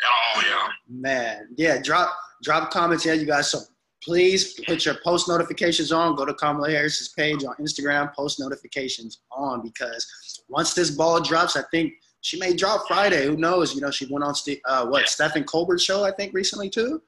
At 0.00 0.12
all, 0.12 0.34
yeah. 0.44 0.66
Man, 0.88 1.36
yeah. 1.56 1.80
Drop 1.80 2.12
drop 2.44 2.68
comments, 2.70 3.04
yeah, 3.08 3.16
you 3.16 3.28
guys. 3.28 3.48
So 3.48 3.64
please 4.02 4.58
put 4.66 4.84
your 4.84 4.96
post 5.04 5.28
notifications 5.28 5.92
on. 5.92 6.16
Go 6.16 6.24
to 6.24 6.34
Kamala 6.34 6.70
Harris's 6.70 7.08
page 7.08 7.44
on 7.44 7.54
Instagram, 7.56 8.12
post 8.14 8.40
notifications 8.40 9.20
on 9.30 9.62
because 9.62 10.42
once 10.48 10.74
this 10.74 10.90
ball 10.90 11.20
drops, 11.20 11.56
I 11.56 11.62
think 11.70 11.94
she 12.20 12.38
may 12.38 12.54
drop 12.54 12.86
Friday. 12.88 13.26
Who 13.26 13.36
knows? 13.36 13.74
You 13.74 13.80
know, 13.80 13.90
she 13.90 14.06
went 14.06 14.24
on 14.24 14.34
uh, 14.66 14.86
what. 14.86 15.08
Stephen 15.08 15.44
Colbert 15.44 15.80
show 15.80 16.04
I 16.04 16.12
think 16.12 16.34
recently 16.34 16.68
too. 16.68 17.02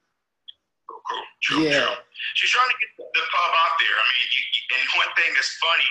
True, 1.43 1.67
yeah, 1.67 1.83
true. 1.83 1.97
she's 2.39 2.51
trying 2.55 2.71
to 2.71 2.79
get 2.79 2.91
the 2.97 3.25
pub 3.35 3.53
out 3.53 3.75
there. 3.83 3.97
I 3.99 4.05
mean, 4.15 4.29
you, 4.31 4.43
and 4.79 4.89
one 4.95 5.11
thing 5.19 5.35
that's 5.35 5.59
funny, 5.59 5.91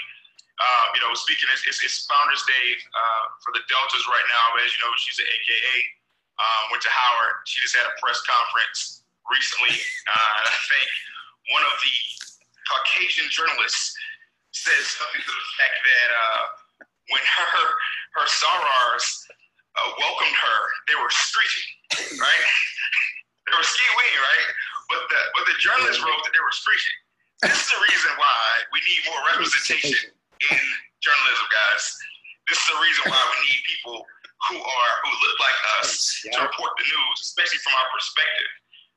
uh, 0.55 0.86
you 0.96 1.01
know, 1.03 1.12
speaking, 1.13 1.51
it's, 1.51 1.67
it's, 1.67 1.84
it's 1.84 2.08
Founders 2.08 2.41
Day 2.48 2.67
uh, 2.79 3.24
for 3.43 3.51
the 3.51 3.62
Deltas 3.67 4.08
right 4.08 4.27
now. 4.31 4.46
As 4.63 4.72
you 4.72 4.79
know, 4.79 4.91
she's 4.96 5.20
an 5.20 5.27
AKA. 5.27 5.75
Um, 6.39 6.62
went 6.72 6.81
to 6.88 6.89
Howard. 6.89 7.43
She 7.46 7.60
just 7.62 7.75
had 7.75 7.86
a 7.86 7.93
press 8.00 8.24
conference 8.24 9.01
recently. 9.29 9.75
Uh, 10.09 10.33
I 10.47 10.55
think 10.69 10.87
one 11.53 11.65
of 11.65 11.75
the 11.81 11.95
Caucasian 12.69 13.27
journalists 13.29 13.93
said 14.51 14.81
something 14.83 15.21
to 15.21 15.33
the 15.33 15.47
fact 15.57 15.77
that 15.83 16.09
uh, 16.11 16.41
when 17.11 17.23
her 17.23 17.65
her 18.19 18.27
sorors 18.27 19.05
uh, 19.77 19.89
welcomed 19.99 20.37
her, 20.37 20.59
they 20.87 20.97
were 20.99 21.11
screeching, 21.11 22.19
right? 22.19 22.45
they 23.47 23.53
were 23.55 23.65
ski 23.65 23.85
right? 23.95 24.47
But 24.91 25.07
the 25.07 25.21
but 25.35 25.43
the 25.47 25.57
journalist 25.59 25.99
wrote 26.03 26.21
that 26.23 26.33
they 26.35 26.43
were 26.43 26.55
screeching. 26.55 26.97
This 27.41 27.57
is 27.57 27.69
the 27.73 27.81
reason 27.89 28.11
why 28.21 28.37
we 28.69 28.79
need 28.85 29.01
more 29.09 29.21
representation 29.33 30.13
in 30.13 30.61
journalism, 31.01 31.47
guys. 31.49 31.83
This 32.45 32.59
is 32.59 32.67
the 32.69 32.79
reason 32.83 33.03
why 33.09 33.17
we 33.17 33.37
need 33.49 33.59
people 33.65 33.97
who 34.51 34.57
are 34.61 34.93
who 35.07 35.11
look 35.25 35.37
like 35.41 35.57
us 35.79 36.21
to 36.35 36.37
report 36.37 36.75
the 36.77 36.85
news, 36.85 37.17
especially 37.23 37.63
from 37.65 37.73
our 37.81 37.89
perspective 37.95 38.51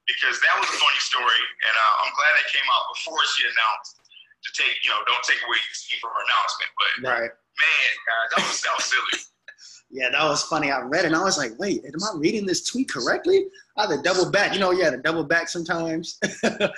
because 0.07 0.37
that 0.41 0.55
was 0.61 0.69
a 0.69 0.79
funny 0.79 1.01
story, 1.01 1.43
and 1.65 1.75
uh, 1.75 2.03
I'm 2.05 2.13
glad 2.13 2.33
that 2.37 2.47
came 2.53 2.67
out 2.69 2.85
before 2.93 3.21
she 3.35 3.49
announced 3.49 4.05
to 4.45 4.51
take, 4.53 4.77
you 4.85 4.91
know, 4.91 5.01
don't 5.07 5.25
take 5.25 5.41
away 5.47 5.59
from 6.01 6.11
her 6.11 6.21
announcement. 6.21 6.71
But 6.77 6.91
right. 7.09 7.33
man, 7.33 7.91
guys, 8.05 8.29
that 8.37 8.43
was 8.45 8.61
that 8.61 8.75
was 8.77 8.85
silly. 8.85 9.19
yeah, 9.91 10.11
that 10.11 10.25
was 10.25 10.43
funny. 10.45 10.71
I 10.71 10.81
read 10.81 11.05
it 11.05 11.09
and 11.09 11.17
I 11.17 11.25
was 11.25 11.39
like, 11.39 11.59
wait, 11.59 11.85
am 11.85 12.03
I 12.03 12.19
reading 12.19 12.47
this 12.47 12.65
tweet 12.65 12.89
correctly? 12.89 13.47
I 13.77 13.83
had 13.83 13.97
to 13.97 14.03
double 14.03 14.31
back. 14.31 14.53
You 14.53 14.61
know, 14.61 14.73
yeah, 14.73 14.91
to 14.91 14.99
double 14.99 15.25
back 15.25 15.49
sometimes. 15.49 16.19
yeah. 16.43 16.69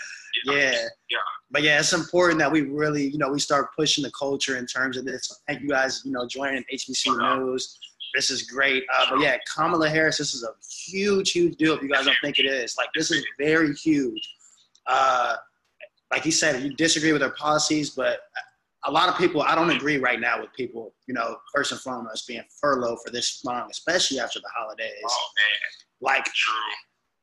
yeah. 0.45 0.73
Yeah. 1.11 1.19
But 1.51 1.63
yeah, 1.63 1.79
it's 1.79 1.93
important 1.93 2.39
that 2.41 2.51
we 2.51 2.63
really, 2.63 3.07
you 3.07 3.19
know, 3.19 3.31
we 3.31 3.39
start 3.39 3.71
pushing 3.77 4.03
the 4.03 4.11
culture 4.19 4.57
in 4.57 4.67
terms 4.67 4.97
of 4.97 5.05
this. 5.05 5.41
Thank 5.47 5.63
you 5.63 5.69
guys, 5.69 6.03
you 6.05 6.13
know, 6.13 6.27
joining 6.27 6.65
HBC 6.73 7.09
uh-huh. 7.09 7.39
News. 7.39 7.79
This 8.17 8.31
is 8.31 8.43
great. 8.43 8.85
Uh, 8.93 9.07
but 9.11 9.21
yeah, 9.21 9.37
Kamala 9.55 9.89
Harris, 9.89 10.17
this 10.17 10.35
is 10.35 10.43
a 10.43 10.53
huge, 10.67 11.33
huge 11.33 11.57
deal 11.57 11.75
if 11.75 11.83
you 11.83 11.89
guys 11.89 12.07
don't 12.07 12.17
think 12.25 12.39
it 12.39 12.47
is. 12.47 12.75
Like, 12.77 12.89
this 12.95 13.11
is 13.11 13.25
very 13.39 13.75
huge. 13.75 14.29
Uh, 14.87 15.37
like 16.11 16.23
he 16.23 16.31
said, 16.31 16.63
you 16.63 16.75
disagree 16.75 17.13
with 17.13 17.21
her 17.23 17.31
policies, 17.31 17.91
but 17.91 18.21
a 18.85 18.91
lot 18.91 19.09
of 19.09 19.19
people, 19.19 19.43
I 19.43 19.55
don't 19.55 19.71
agree 19.71 19.99
right 19.99 20.19
now 20.19 20.41
with 20.41 20.53
people, 20.55 20.95
you 21.07 21.15
know, 21.15 21.37
first 21.55 21.73
and 21.73 21.81
foremost, 21.81 22.27
being 22.27 22.45
furloughed 22.61 22.99
for 23.05 23.11
this 23.13 23.45
long, 23.45 23.69
especially 23.71 24.19
after 24.19 24.41
the 24.41 24.49
holidays. 24.57 24.95
Oh, 25.05 25.29
man. 25.37 26.15
Like, 26.15 26.25
True. 26.25 26.55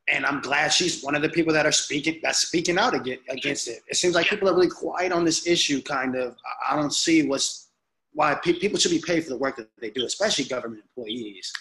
And 0.10 0.26
I'm 0.26 0.42
glad 0.42 0.74
she's 0.74 1.02
one 1.02 1.16
of 1.16 1.22
the 1.22 1.30
people 1.30 1.54
that 1.54 1.66
are 1.66 1.72
speaking, 1.72 2.20
that's 2.22 2.40
speaking 2.40 2.78
out 2.78 2.94
against 2.94 3.70
it. 3.70 3.80
It 3.88 3.96
seems 3.96 4.16
like 4.16 4.28
people 4.28 4.50
are 4.50 4.54
really 4.54 4.70
quiet 4.70 5.14
on 5.14 5.24
this 5.24 5.48
issue, 5.48 5.82
kind 5.82 6.18
of. 6.18 6.36
I 6.70 6.76
don't 6.76 6.94
see 6.94 7.26
what's 7.26 7.70
why 8.14 8.38
pe- 8.38 8.62
people 8.62 8.78
should 8.78 8.94
be 8.94 9.02
paid 9.02 9.26
for 9.26 9.34
the 9.34 9.42
work 9.42 9.58
that 9.58 9.70
they 9.82 9.90
do, 9.90 10.06
especially 10.06 10.46
government 10.46 10.86
employees. 10.86 11.52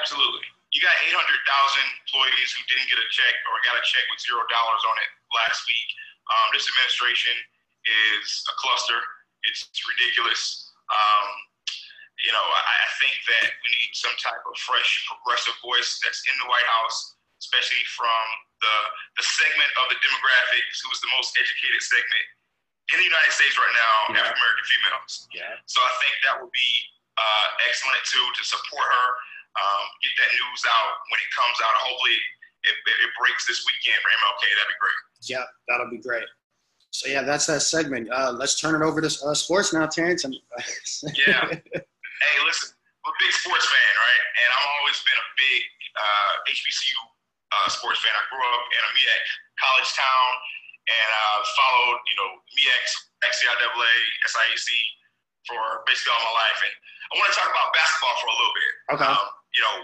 Absolutely. 0.00 0.44
You 0.72 0.80
got 0.80 0.96
800,000 1.06 1.20
employees 1.20 2.48
who 2.52 2.60
didn't 2.68 2.88
get 2.90 2.98
a 2.98 3.08
check 3.12 3.34
or 3.48 3.56
got 3.62 3.78
a 3.78 3.84
check 3.84 4.04
with 4.10 4.20
zero 4.20 4.42
dollars 4.50 4.82
on 4.84 4.96
it 5.00 5.10
last 5.32 5.62
week. 5.68 5.88
Um, 6.28 6.46
this 6.56 6.66
administration 6.66 7.36
is 7.84 8.26
a 8.48 8.54
cluster. 8.58 8.98
It's 9.46 9.68
ridiculous. 9.84 10.72
Um, 10.88 11.28
you 12.24 12.32
know, 12.32 12.42
I, 12.42 12.62
I 12.64 12.90
think 13.04 13.16
that 13.28 13.52
we 13.52 13.68
need 13.76 13.92
some 13.92 14.14
type 14.18 14.40
of 14.48 14.56
fresh, 14.56 14.88
progressive 15.04 15.56
voice 15.60 16.00
that's 16.00 16.24
in 16.26 16.36
the 16.40 16.48
White 16.48 16.66
House, 16.80 17.20
especially 17.38 17.84
from 17.92 18.24
the 18.64 18.76
the 19.20 19.26
segment 19.36 19.68
of 19.84 19.92
the 19.92 19.98
demographics 20.00 20.80
who 20.80 20.88
is 20.88 21.00
the 21.04 21.12
most 21.12 21.36
educated 21.36 21.82
segment 21.84 22.26
in 22.92 22.96
the 23.00 23.08
United 23.08 23.32
States 23.32 23.56
right 23.56 23.76
now, 23.76 23.94
yeah. 24.12 24.20
African 24.20 24.36
American 24.36 24.66
females. 24.68 25.12
Yeah. 25.32 25.56
So 25.64 25.80
I 25.80 25.92
think 26.04 26.12
that 26.28 26.36
would 26.36 26.52
be 26.52 26.70
uh, 27.16 27.46
excellent 27.64 28.04
too 28.04 28.22
to 28.22 28.42
support 28.44 28.84
her, 28.84 29.08
um, 29.56 29.84
get 30.04 30.12
that 30.20 30.30
news 30.34 30.62
out 30.68 30.92
when 31.08 31.18
it 31.22 31.30
comes 31.32 31.56
out. 31.64 31.72
Hopefully, 31.80 32.18
it, 32.68 32.76
it, 32.76 32.96
it, 33.08 33.10
breaks 33.16 33.48
this 33.48 33.64
weekend 33.64 34.00
for 34.04 34.10
MLK. 34.12 34.42
That'd 34.52 34.72
be 34.72 34.80
great. 34.80 35.00
Yeah, 35.24 35.44
that'll 35.68 35.92
be 35.92 36.02
great. 36.02 36.28
So 36.92 37.10
yeah, 37.10 37.22
that's 37.26 37.46
that 37.50 37.64
segment. 37.64 38.08
Uh, 38.12 38.32
let's 38.36 38.60
turn 38.60 38.76
it 38.78 38.84
over 38.84 39.00
to 39.00 39.10
uh, 39.10 39.34
sports 39.34 39.72
now, 39.72 39.86
Terrence. 39.86 40.22
yeah. 41.26 41.42
Hey, 41.50 42.36
listen, 42.46 42.70
I'm 43.02 43.10
a 43.10 43.16
big 43.18 43.32
sports 43.34 43.66
fan, 43.66 43.92
right? 43.98 44.22
And 44.44 44.48
I've 44.54 44.70
always 44.80 44.98
been 45.02 45.18
a 45.18 45.28
big 45.34 45.60
HBCU 46.54 46.94
uh, 46.94 47.66
uh, 47.66 47.68
sports 47.70 47.98
fan. 48.02 48.14
I 48.14 48.22
grew 48.30 48.42
up 48.42 48.64
in 48.70 48.80
a 48.80 48.92
college 49.58 49.90
town 49.94 50.30
and 50.84 51.10
uh, 51.10 51.38
followed, 51.56 51.98
you 52.06 52.16
know, 52.20 52.30
MEAC, 52.64 52.86
CIAA, 53.28 53.92
SIAC 54.24 54.68
for 55.48 55.84
basically 55.84 56.12
all 56.16 56.24
my 56.24 56.36
life. 56.40 56.60
And 56.64 56.72
I 56.72 57.12
want 57.20 57.28
to 57.28 57.36
talk 57.36 57.50
about 57.52 57.68
basketball 57.76 58.16
for 58.20 58.28
a 58.32 58.36
little 58.36 58.56
bit. 58.56 58.72
Okay. 58.96 59.10
Um, 59.12 59.26
you 59.52 59.62
know, 59.64 59.76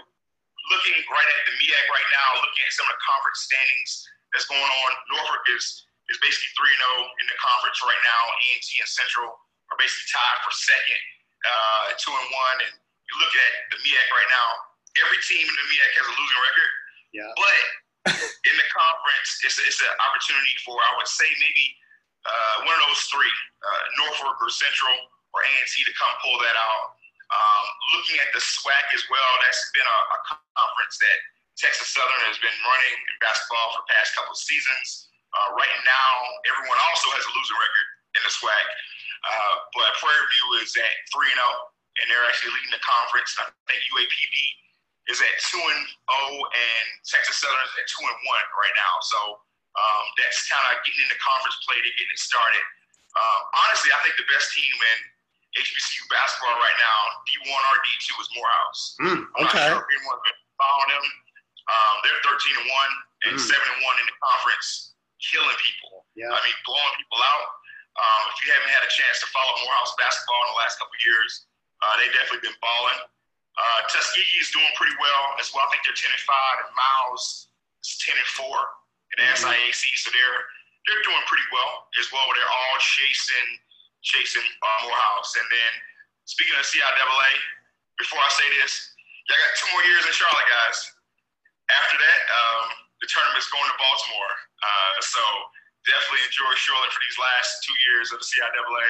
looking 0.73 0.97
right 1.09 1.29
at 1.29 1.41
the 1.45 1.53
MEAC 1.61 1.85
right 1.89 2.09
now, 2.09 2.41
looking 2.41 2.65
at 2.65 2.73
some 2.73 2.89
of 2.89 2.93
the 2.97 3.03
conference 3.05 3.45
standings 3.45 3.91
that's 4.33 4.49
going 4.49 4.65
on, 4.65 4.89
Norfolk 5.13 5.45
is 5.53 5.85
is 6.09 6.19
basically 6.19 6.51
3 6.59 6.67
0 6.67 7.07
in 7.23 7.25
the 7.31 7.37
conference 7.39 7.79
right 7.87 8.03
now. 8.03 8.21
A&T 8.51 8.67
and 8.83 8.89
Central 8.89 9.31
are 9.31 9.77
basically 9.79 10.11
tied 10.11 10.39
for 10.43 10.51
second, 10.51 11.01
uh, 11.47 11.95
2 11.95 12.11
and 12.11 12.27
1. 12.59 12.67
And 12.67 12.73
you 12.75 13.13
look 13.15 13.31
at 13.31 13.51
the 13.71 13.79
MEAC 13.79 14.07
right 14.11 14.27
now, 14.27 14.47
every 15.07 15.23
team 15.23 15.47
in 15.47 15.55
the 15.55 15.65
MEAC 15.71 15.91
has 15.95 16.05
a 16.11 16.15
losing 16.19 16.41
record. 16.43 16.71
Yeah. 17.15 17.31
But 17.39 17.59
in 18.49 18.55
the 18.59 18.67
conference, 18.75 19.29
it's, 19.47 19.55
it's 19.63 19.79
an 19.79 19.95
opportunity 20.03 20.51
for, 20.67 20.75
I 20.75 20.91
would 20.99 21.07
say, 21.07 21.31
maybe 21.39 21.65
uh, 22.25 22.55
one 22.65 22.75
of 22.77 22.83
those 22.85 23.03
three, 23.09 23.35
uh, 23.65 23.81
Norfolk 23.97 24.37
or 24.37 24.49
Central 24.53 24.93
or 25.33 25.41
A&T 25.41 25.73
to 25.87 25.93
come 25.95 26.11
pull 26.21 26.37
that 26.43 26.57
out. 26.57 26.99
Um, 27.31 27.65
looking 27.95 28.19
at 28.19 28.27
the 28.35 28.43
SWAC 28.43 28.85
as 28.91 29.07
well, 29.07 29.31
that's 29.47 29.63
been 29.71 29.87
a, 29.87 29.99
a, 30.03 30.19
conference 30.51 30.99
that 30.99 31.17
Texas 31.55 31.95
Southern 31.95 32.27
has 32.27 32.35
been 32.43 32.51
running 32.51 32.95
in 32.99 33.15
basketball 33.23 33.71
for 33.71 33.87
the 33.87 33.89
past 33.95 34.11
couple 34.19 34.35
of 34.35 34.41
seasons. 34.41 35.07
Uh, 35.31 35.55
right 35.55 35.71
now, 35.87 36.11
everyone 36.51 36.75
also 36.91 37.07
has 37.15 37.23
a 37.23 37.31
losing 37.31 37.55
record 37.55 37.87
in 38.19 38.21
the 38.27 38.33
SWAC, 38.35 38.65
uh, 39.31 39.55
but 39.79 39.95
Prairie 40.03 40.27
View 40.27 40.59
is 40.59 40.75
at 40.75 40.91
3 41.15 41.23
0, 41.23 41.39
and 41.39 42.11
they're 42.11 42.27
actually 42.27 42.51
leading 42.51 42.75
the 42.75 42.83
conference. 42.83 43.31
I 43.39 43.47
think 43.63 43.79
UAPB 43.95 44.35
is 45.07 45.23
at 45.23 45.33
two 45.49 45.63
and 45.63 45.81
zero, 45.87 46.11
oh, 46.11 46.35
and 46.51 46.85
Texas 47.07 47.39
Southern 47.39 47.63
is 47.63 47.73
at 47.79 47.87
two 47.89 48.03
and 48.05 48.19
one 48.27 48.45
right 48.59 48.75
now. 48.75 48.93
So 49.01 49.19
um, 49.77 50.03
that's 50.19 50.47
kind 50.51 50.63
of 50.71 50.83
getting 50.83 51.07
into 51.07 51.17
conference 51.21 51.55
play. 51.63 51.79
They're 51.79 51.95
getting 51.95 52.11
it 52.11 52.19
started. 52.19 52.65
Um, 53.15 53.39
honestly, 53.55 53.91
I 53.91 53.99
think 54.03 54.15
the 54.19 54.27
best 54.31 54.51
team 54.55 54.71
in 54.71 54.97
HBCU 55.59 56.07
basketball 56.07 56.55
right 56.59 56.77
now, 56.79 56.99
D1 57.27 57.51
or 57.51 57.77
D2, 57.83 58.07
is 58.07 58.29
Morehouse. 58.35 58.81
Mm, 59.03 59.19
okay. 59.19 59.19
I'm 59.35 59.43
not 59.43 59.51
sure 59.51 59.83
if 59.83 59.89
anyone's 59.91 60.23
been 60.23 60.39
following 60.55 60.91
them. 60.95 61.07
Um, 61.67 61.95
they're 62.03 62.23
13 62.23 62.63
and 62.63 62.67
one 62.67 62.91
and 63.27 63.33
mm. 63.35 63.43
seven 63.43 63.67
and 63.67 63.81
one 63.83 63.95
in 63.99 64.05
the 64.07 64.17
conference, 64.23 64.95
killing 65.19 65.59
people. 65.59 66.07
Yeah. 66.15 66.31
I 66.31 66.39
mean, 66.39 66.57
blowing 66.63 66.95
people 66.99 67.19
out. 67.19 67.47
Um, 67.99 68.21
if 68.31 68.39
you 68.43 68.55
haven't 68.55 68.71
had 68.71 68.87
a 68.87 68.91
chance 68.91 69.19
to 69.19 69.27
follow 69.35 69.51
Morehouse 69.67 69.91
basketball 69.99 70.39
in 70.47 70.49
the 70.55 70.59
last 70.63 70.79
couple 70.79 70.95
of 70.95 71.03
years, 71.03 71.51
uh, 71.83 71.99
they've 71.99 72.15
definitely 72.15 72.47
been 72.47 72.59
balling. 72.63 72.99
Uh, 73.59 73.79
Tuskegee 73.91 74.39
is 74.39 74.47
doing 74.55 74.71
pretty 74.79 74.95
well 74.95 75.35
as 75.35 75.51
well. 75.51 75.67
I 75.67 75.75
think 75.75 75.83
they're 75.83 75.99
10 75.99 76.07
and 76.07 76.23
5, 76.23 76.63
and 76.63 76.71
Miles 76.71 77.51
is 77.83 77.99
10 77.99 78.15
and 78.15 78.31
4 78.47 78.47
mm-hmm. 79.19 79.35
SIAC. 79.35 79.83
So 79.99 80.09
they're 80.13 80.41
they're 80.87 81.03
doing 81.05 81.23
pretty 81.29 81.47
well 81.53 81.87
as 81.99 82.09
well. 82.09 82.25
They're 82.33 82.49
all 82.49 82.77
chasing 82.79 83.49
chasing 84.01 84.43
uh, 84.43 84.79
Morehouse. 84.89 85.37
And 85.37 85.45
then 85.49 85.71
speaking 86.25 86.57
of 86.57 86.65
CIAA, 86.65 87.31
before 88.01 88.17
I 88.17 88.31
say 88.33 88.47
this, 88.57 88.97
y'all 89.29 89.37
got 89.37 89.53
two 89.57 89.69
more 89.77 89.85
years 89.85 90.03
in 90.09 90.13
Charlotte, 90.13 90.49
guys. 90.49 90.77
After 91.69 91.97
that, 92.01 92.21
um, 92.27 92.65
the 92.99 93.07
tournament's 93.07 93.47
going 93.53 93.69
to 93.69 93.77
Baltimore. 93.77 94.33
Uh, 94.61 94.95
so 95.05 95.21
definitely 95.85 96.25
enjoy 96.25 96.53
Charlotte 96.57 96.91
for 96.93 97.01
these 97.01 97.17
last 97.21 97.61
two 97.61 97.77
years 97.89 98.09
of 98.09 98.21
the 98.21 98.27
CIAA. 98.27 98.89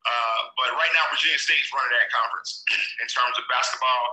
Uh, 0.00 0.40
but 0.56 0.72
right 0.80 0.90
now, 0.96 1.04
Virginia 1.12 1.38
State's 1.38 1.70
running 1.70 1.92
that 1.94 2.08
conference 2.08 2.64
in 3.02 3.06
terms 3.06 3.36
of 3.36 3.44
basketball, 3.52 4.04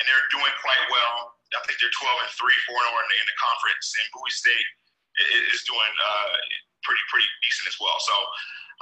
and 0.00 0.02
they're 0.08 0.26
doing 0.32 0.54
quite 0.64 0.80
well. 0.88 1.36
I 1.54 1.62
think 1.68 1.78
they're 1.78 1.92
12 1.94 2.26
and 2.26 2.32
three, 2.34 2.56
four 2.66 2.80
and 2.82 2.90
in 2.90 3.06
the, 3.06 3.16
in 3.22 3.26
the 3.28 3.38
conference, 3.38 3.94
and 3.94 4.06
Bowie 4.10 4.34
State 4.34 4.68
is 5.52 5.64
doing 5.64 5.92
uh, 5.96 6.32
pretty 6.84 7.02
pretty 7.08 7.28
decent 7.42 7.72
as 7.72 7.76
well. 7.80 7.96
So 8.00 8.14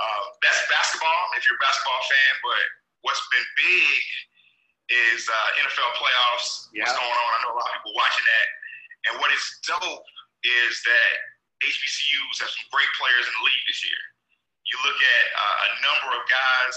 uh, 0.00 0.22
that's 0.42 0.60
basketball. 0.66 1.22
If 1.38 1.46
you're 1.46 1.58
a 1.58 1.62
basketball 1.62 2.02
fan, 2.10 2.32
but 2.42 2.64
what's 3.06 3.22
been 3.30 3.46
big 3.56 4.00
is 4.92 5.24
uh, 5.28 5.60
NFL 5.64 5.90
playoffs. 5.96 6.68
Yeah. 6.74 6.84
What's 6.84 6.98
going 6.98 7.08
on? 7.08 7.30
I 7.32 7.38
know 7.46 7.52
a 7.54 7.58
lot 7.58 7.70
of 7.72 7.74
people 7.80 7.96
watching 7.96 8.26
that. 8.26 8.48
And 9.08 9.12
what 9.20 9.32
is 9.32 9.44
dope 9.64 10.08
is 10.44 10.72
that 10.84 11.14
HBCUs 11.64 12.36
have 12.44 12.52
some 12.52 12.68
great 12.68 12.88
players 13.00 13.24
in 13.24 13.32
the 13.32 13.44
league 13.44 13.64
this 13.68 13.80
year. 13.84 14.02
You 14.68 14.76
look 14.84 14.96
at 14.96 15.24
uh, 15.32 15.56
a 15.64 15.70
number 15.84 16.08
of 16.16 16.22
guys, 16.28 16.76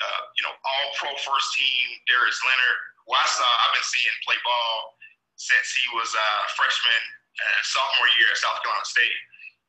uh, 0.00 0.20
you 0.36 0.42
know, 0.44 0.52
all 0.52 0.86
pro 0.96 1.12
first 1.24 1.48
team, 1.56 1.84
Darius 2.08 2.40
Leonard, 2.44 2.78
who 3.04 3.16
I 3.16 3.24
saw, 3.28 3.48
I've 3.64 3.74
been 3.76 3.84
seeing 3.84 4.12
play 4.24 4.36
ball 4.44 4.96
since 5.36 5.72
he 5.76 5.84
was 5.96 6.08
a 6.12 6.28
freshman 6.56 7.02
and 7.38 7.62
sophomore 7.62 8.10
year 8.18 8.30
at 8.30 8.38
South 8.38 8.58
Carolina 8.62 8.86
State. 8.86 9.18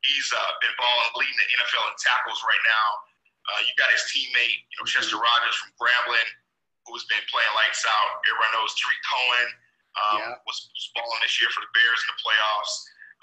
He's 0.07 0.29
uh, 0.31 0.51
been 0.63 0.73
balling, 0.79 1.11
leading 1.19 1.37
the 1.37 1.47
NFL 1.59 1.85
in 1.91 1.95
tackles 1.99 2.39
right 2.47 2.63
now. 2.65 2.87
Uh, 3.51 3.59
you 3.67 3.71
got 3.75 3.91
his 3.91 4.05
teammate, 4.09 4.63
you 4.71 4.75
know, 4.79 4.87
Chester 4.87 5.19
Rogers 5.19 5.57
from 5.59 5.73
Grambling, 5.75 6.29
who's 6.87 7.03
been 7.11 7.23
playing 7.27 7.51
lights 7.57 7.83
out. 7.83 8.23
Everyone 8.29 8.51
knows 8.55 8.71
Tarik 8.79 9.01
Cohen 9.03 9.47
um, 9.97 10.19
yeah. 10.21 10.33
was, 10.47 10.69
was 10.71 10.87
balling 10.95 11.21
this 11.25 11.35
year 11.41 11.51
for 11.51 11.65
the 11.65 11.71
Bears 11.75 11.99
in 12.05 12.09
the 12.15 12.19
playoffs. 12.21 12.73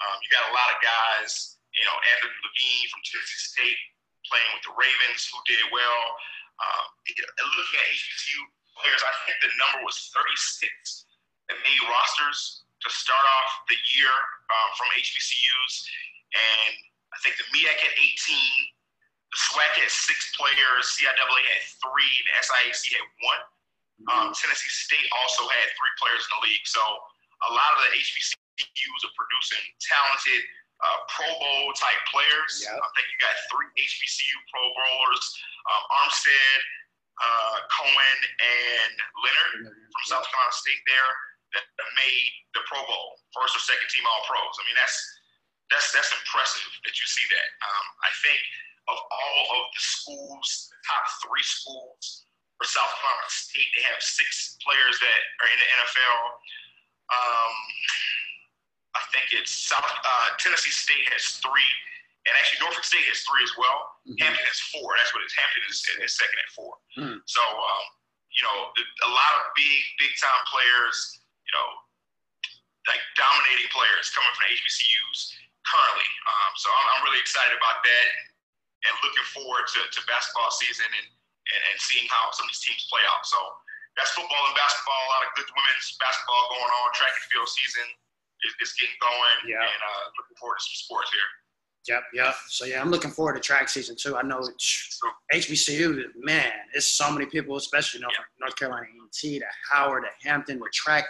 Um, 0.03 0.15
you 0.21 0.29
got 0.29 0.45
a 0.51 0.53
lot 0.53 0.69
of 0.69 0.77
guys, 0.83 1.57
you 1.73 1.85
know, 1.87 1.95
Anthony 2.13 2.37
Levine 2.45 2.87
from 2.93 3.01
Tennessee 3.07 3.41
State 3.41 3.81
playing 4.29 4.51
with 4.53 4.63
the 4.67 4.75
Ravens 4.75 5.25
who 5.31 5.39
did 5.47 5.63
well. 5.71 6.03
Um, 6.57 6.85
looking 7.07 7.79
at 7.79 7.87
HBCU 7.93 8.39
players, 8.81 9.01
I 9.05 9.13
think 9.25 9.37
the 9.45 9.51
number 9.57 9.85
was 9.85 9.97
36 10.13 11.05
that 11.49 11.57
made 11.63 11.81
rosters 11.87 12.67
to 12.83 12.89
start 12.91 13.25
off 13.39 13.51
the 13.71 13.79
year 13.97 14.13
uh, 14.47 14.69
from 14.75 14.87
HBCUs. 14.95 15.73
And 16.35 16.73
I 17.13 17.17
think 17.23 17.39
the 17.39 17.47
MEAC 17.55 17.77
had 17.79 17.95
18, 17.95 18.07
the 19.31 19.39
SWAC 19.51 19.73
had 19.79 19.91
six 19.91 20.31
players, 20.35 20.95
CIAA 20.95 21.41
had 21.43 21.63
three, 21.83 22.13
the 22.27 22.33
SIAC 22.39 22.83
had 22.95 23.07
one. 23.23 23.43
Um, 24.13 24.29
Tennessee 24.29 24.69
State 24.69 25.09
also 25.23 25.49
had 25.49 25.67
three 25.73 25.93
players 25.97 26.21
in 26.21 26.31
the 26.37 26.41
league. 26.45 26.65
So 26.69 26.79
a 26.79 27.51
lot 27.51 27.73
of 27.75 27.79
the 27.89 27.91
HBCUs 27.97 29.01
are 29.03 29.15
producing 29.17 29.63
talented 29.81 30.41
uh, 30.77 30.99
Pro 31.09 31.29
Bowl 31.41 31.73
type 31.73 31.97
players. 32.13 32.61
Yep. 32.61 32.77
I 32.77 32.89
think 32.93 33.09
you 33.09 33.17
got 33.17 33.33
three 33.49 33.65
HBCU 33.73 34.35
Pro 34.53 34.61
Bowlers: 34.61 35.25
um, 35.65 35.83
Armstead, 35.97 36.59
uh, 37.17 37.57
Cohen, 37.73 38.19
and 38.37 38.93
Leonard 39.25 39.73
from 39.73 40.03
South 40.05 40.25
Carolina 40.29 40.53
State. 40.53 40.81
There 40.85 41.09
that 41.53 41.89
made 41.95 42.27
the 42.53 42.61
Pro 42.67 42.81
Bowl, 42.83 43.07
first 43.31 43.55
or 43.55 43.61
second 43.63 43.87
team 43.91 44.03
All 44.07 44.23
Pros. 44.27 44.55
I 44.59 44.63
mean, 44.67 44.77
that's 44.77 44.97
that's 45.71 45.91
that's 45.91 46.11
impressive 46.11 46.67
that 46.83 46.95
you 46.95 47.07
see 47.07 47.27
that. 47.31 47.49
Um, 47.63 47.85
I 48.03 48.11
think 48.23 48.39
of 48.87 48.97
all 48.97 49.43
of 49.59 49.63
the 49.75 49.83
schools, 49.83 50.47
the 50.71 50.79
top 50.87 51.03
three 51.23 51.43
schools 51.43 52.27
for 52.55 52.65
South 52.65 52.89
Carolina 53.03 53.29
State, 53.29 53.69
they 53.75 53.83
have 53.91 53.99
six 53.99 54.57
players 54.63 54.95
that 55.03 55.21
are 55.43 55.49
in 55.51 55.59
the 55.59 55.69
NFL. 55.83 56.19
Um, 57.07 57.53
I 58.97 59.01
think 59.13 59.29
it's 59.35 59.53
South 59.53 59.85
uh, 59.85 60.27
Tennessee 60.41 60.73
State 60.73 61.05
has 61.13 61.37
three, 61.43 61.71
and 62.25 62.33
actually 62.39 62.65
Norfolk 62.65 62.87
State 62.87 63.05
has 63.11 63.21
three 63.27 63.43
as 63.45 63.53
well. 63.59 63.77
Mm-hmm. 64.07 64.17
Hampton 64.23 64.45
has 64.47 64.59
four. 64.73 64.87
That's 64.97 65.11
what 65.13 65.21
it 65.21 65.29
is. 65.29 65.35
Hampton 65.37 65.63
is, 65.69 65.77
is 66.01 66.13
second 66.17 66.39
at 66.39 66.49
4 66.55 66.63
mm-hmm. 66.63 67.19
So 67.27 67.43
um, 67.43 67.85
you 68.33 68.43
know, 68.45 68.57
a 68.73 69.11
lot 69.11 69.31
of 69.41 69.53
big 69.53 69.81
big 69.99 70.13
time 70.17 70.43
players. 70.49 70.97
You 71.47 71.53
know, 71.55 71.69
like 72.87 73.03
dominating 73.15 73.71
players 73.71 74.11
coming 74.11 74.31
from 74.35 74.45
HBCUs 74.51 75.19
currently. 75.67 76.09
Um, 76.27 76.51
so 76.55 76.67
I'm, 76.71 76.87
I'm, 76.95 77.01
really 77.03 77.19
excited 77.19 77.55
about 77.55 77.83
that 77.83 78.07
and 78.87 78.93
looking 79.03 79.27
forward 79.35 79.67
to, 79.75 79.79
to 79.83 79.99
basketball 80.07 80.47
season 80.55 80.87
and, 80.87 81.07
and, 81.07 81.61
and 81.71 81.77
seeing 81.83 82.07
how 82.07 82.31
some 82.31 82.47
of 82.47 82.51
these 82.55 82.63
teams 82.63 82.87
play 82.87 83.03
out. 83.11 83.27
So 83.27 83.39
that's 83.99 84.15
football 84.15 84.43
and 84.47 84.55
basketball. 84.55 84.95
A 84.95 85.11
lot 85.11 85.23
of 85.27 85.35
good 85.35 85.49
women's 85.51 85.87
basketball 85.99 86.43
going 86.53 86.71
on. 86.71 86.85
Track 86.95 87.11
and 87.11 87.27
field 87.27 87.49
season 87.51 87.87
is, 88.45 88.71
getting 88.77 88.95
going. 89.03 89.37
Yeah. 89.49 89.59
And 89.59 89.81
uh, 89.81 90.03
looking 90.15 90.37
forward 90.39 90.61
to 90.61 90.63
some 90.63 90.77
sports 90.77 91.09
here. 91.11 91.29
Yep, 91.87 92.03
yep. 92.13 92.35
So 92.47 92.65
yeah, 92.65 92.81
I'm 92.81 92.91
looking 92.91 93.11
forward 93.11 93.35
to 93.35 93.39
track 93.39 93.69
season 93.69 93.95
too. 93.95 94.17
I 94.17 94.21
know 94.21 94.39
it's 94.39 94.99
HBCU, 95.33 96.03
man, 96.17 96.51
it's 96.73 96.87
so 96.87 97.11
many 97.11 97.25
people, 97.25 97.55
especially 97.55 98.01
know, 98.01 98.07
yeah. 98.11 98.25
North 98.41 98.55
Carolina 98.55 98.83
A&T, 98.83 99.39
to 99.39 99.45
Howard, 99.71 100.03
to 100.03 100.27
Hampton, 100.27 100.59
the 100.59 100.69
track. 100.73 101.05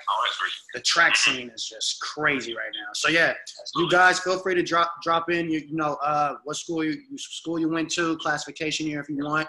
The 0.74 0.82
track 0.82 1.16
scene 1.16 1.50
is 1.50 1.68
just 1.68 2.00
crazy 2.02 2.54
right 2.54 2.72
now. 2.74 2.92
So 2.94 3.10
yeah, 3.10 3.34
Absolutely. 3.60 3.84
you 3.84 3.90
guys 3.90 4.20
feel 4.20 4.40
free 4.40 4.56
to 4.56 4.64
drop 4.64 4.92
drop 5.02 5.32
in. 5.32 5.50
You, 5.50 5.60
you 5.60 5.76
know, 5.76 5.98
uh, 6.04 6.36
what 6.44 6.58
school 6.58 6.84
you, 6.84 7.02
school 7.18 7.60
you 7.60 7.70
went 7.70 7.90
to, 7.92 8.18
classification 8.18 8.88
year 8.88 9.00
if 9.00 9.10
you 9.10 9.18
want. 9.18 9.48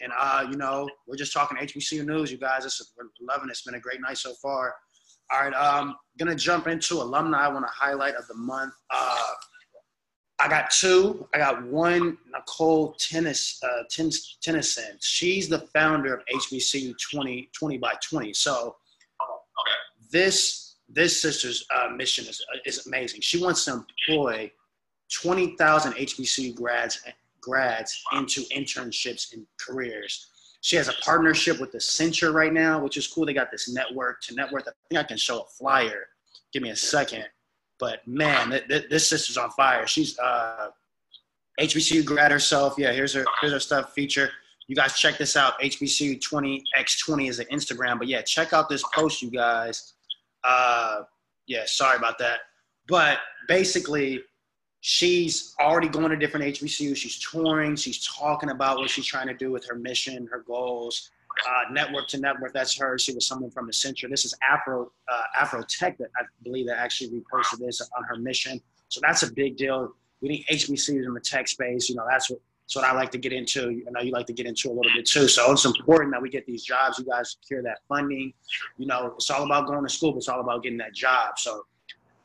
And 0.00 0.12
uh, 0.18 0.46
you 0.50 0.56
know, 0.56 0.88
we're 1.06 1.16
just 1.16 1.32
talking 1.32 1.56
HBCU 1.56 2.04
news, 2.04 2.32
you 2.32 2.38
guys. 2.38 2.64
It's, 2.64 2.92
we're 2.98 3.10
loving 3.20 3.48
it. 3.48 3.52
It's 3.52 3.62
been 3.62 3.74
a 3.74 3.80
great 3.80 4.00
night 4.00 4.18
so 4.18 4.34
far. 4.34 4.74
All 5.32 5.40
right, 5.40 5.54
um, 5.54 5.96
gonna 6.18 6.34
jump 6.34 6.66
into 6.66 6.96
alumni. 6.96 7.46
I 7.46 7.48
want 7.48 7.64
to 7.64 7.72
highlight 7.72 8.14
of 8.14 8.26
the 8.26 8.34
month. 8.34 8.74
Uh, 8.90 9.32
I 10.44 10.48
got 10.48 10.70
two. 10.70 11.26
I 11.32 11.38
got 11.38 11.64
one, 11.64 12.18
Nicole 12.30 12.92
Tennis, 12.98 13.58
uh, 13.62 13.84
Tennyson. 14.42 14.98
She's 15.00 15.48
the 15.48 15.60
founder 15.72 16.12
of 16.12 16.20
HBCU 16.26 16.94
20, 17.10 17.48
20 17.54 17.78
by 17.78 17.94
20. 18.06 18.34
So 18.34 18.76
this 20.12 20.76
this 20.86 21.20
sister's 21.20 21.66
uh, 21.74 21.88
mission 21.96 22.26
is, 22.26 22.44
is 22.66 22.86
amazing. 22.86 23.22
She 23.22 23.42
wants 23.42 23.64
to 23.64 23.84
employ 24.06 24.52
20,000 25.10 25.94
HBCU 25.94 26.54
grads 26.54 27.02
grads 27.40 28.02
into 28.12 28.42
internships 28.54 29.32
and 29.32 29.46
careers. 29.58 30.28
She 30.60 30.76
has 30.76 30.88
a 30.88 30.94
partnership 31.02 31.58
with 31.58 31.72
the 31.72 31.78
Accenture 31.78 32.34
right 32.34 32.52
now, 32.52 32.82
which 32.82 32.98
is 32.98 33.06
cool. 33.06 33.24
They 33.24 33.32
got 33.32 33.50
this 33.50 33.72
network 33.72 34.20
to 34.24 34.34
network. 34.34 34.64
I 34.68 34.72
think 34.90 35.00
I 35.00 35.04
can 35.04 35.16
show 35.16 35.40
a 35.40 35.44
flyer. 35.46 36.08
Give 36.52 36.62
me 36.62 36.68
a 36.68 36.76
second. 36.76 37.24
But 37.78 38.06
man, 38.06 38.50
th- 38.50 38.68
th- 38.68 38.88
this 38.88 39.08
sister's 39.08 39.36
on 39.36 39.50
fire. 39.50 39.86
She's 39.86 40.18
uh, 40.18 40.68
HBCU 41.60 42.04
grad 42.04 42.30
herself. 42.30 42.74
Yeah, 42.78 42.92
here's 42.92 43.12
her 43.14 43.24
here's 43.40 43.52
her 43.52 43.60
stuff 43.60 43.92
feature. 43.92 44.30
You 44.66 44.76
guys 44.76 44.98
check 44.98 45.18
this 45.18 45.36
out. 45.36 45.60
HBCU 45.60 46.20
20x20 46.20 47.28
is 47.28 47.38
an 47.38 47.46
Instagram. 47.52 47.98
But 47.98 48.08
yeah, 48.08 48.22
check 48.22 48.52
out 48.52 48.68
this 48.68 48.82
post, 48.94 49.20
you 49.20 49.30
guys. 49.30 49.94
Uh, 50.42 51.02
yeah, 51.46 51.64
sorry 51.66 51.96
about 51.98 52.18
that. 52.18 52.40
But 52.88 53.18
basically, 53.46 54.22
she's 54.80 55.54
already 55.60 55.88
going 55.88 56.10
to 56.10 56.16
different 56.16 56.46
HBCUs. 56.46 56.96
She's 56.96 57.18
touring. 57.18 57.76
She's 57.76 58.06
talking 58.06 58.50
about 58.50 58.78
what 58.78 58.88
she's 58.88 59.06
trying 59.06 59.26
to 59.26 59.34
do 59.34 59.50
with 59.50 59.66
her 59.66 59.74
mission, 59.74 60.26
her 60.30 60.42
goals. 60.46 61.10
Uh, 61.48 61.72
network 61.72 62.08
to 62.08 62.18
network, 62.18 62.52
that's 62.52 62.76
her. 62.78 62.98
She 62.98 63.12
was 63.12 63.26
someone 63.26 63.50
from 63.50 63.68
Accenture. 63.68 64.08
This 64.08 64.24
is 64.24 64.34
Afro 64.48 64.92
uh, 65.08 65.22
Afro 65.40 65.62
Tech 65.68 65.98
that 65.98 66.08
I 66.16 66.24
believe 66.42 66.66
that 66.66 66.78
actually 66.78 67.10
reposted 67.10 67.58
this 67.58 67.80
on 67.80 68.04
her 68.04 68.16
mission. 68.16 68.60
So 68.88 69.00
that's 69.02 69.22
a 69.22 69.32
big 69.32 69.56
deal. 69.56 69.94
We 70.20 70.28
need 70.28 70.46
HBCUs 70.50 71.04
in 71.04 71.12
the 71.12 71.20
tech 71.20 71.48
space. 71.48 71.88
You 71.88 71.96
know, 71.96 72.04
that's 72.08 72.30
what 72.30 72.40
that's 72.64 72.76
what 72.76 72.84
I 72.84 72.92
like 72.92 73.10
to 73.10 73.18
get 73.18 73.32
into. 73.32 73.82
I 73.86 73.90
know 73.90 74.00
you 74.00 74.10
like 74.10 74.26
to 74.26 74.32
get 74.32 74.46
into 74.46 74.70
a 74.70 74.72
little 74.72 74.90
bit 74.94 75.04
too. 75.04 75.28
So 75.28 75.52
it's 75.52 75.66
important 75.66 76.12
that 76.12 76.22
we 76.22 76.30
get 76.30 76.46
these 76.46 76.64
jobs. 76.64 76.98
You 76.98 77.04
guys 77.04 77.32
secure 77.32 77.62
that 77.62 77.80
funding. 77.88 78.32
You 78.78 78.86
know, 78.86 79.12
it's 79.16 79.28
all 79.28 79.44
about 79.44 79.66
going 79.66 79.82
to 79.82 79.90
school, 79.90 80.12
but 80.12 80.18
it's 80.18 80.28
all 80.28 80.40
about 80.40 80.62
getting 80.62 80.78
that 80.78 80.94
job. 80.94 81.38
So 81.38 81.66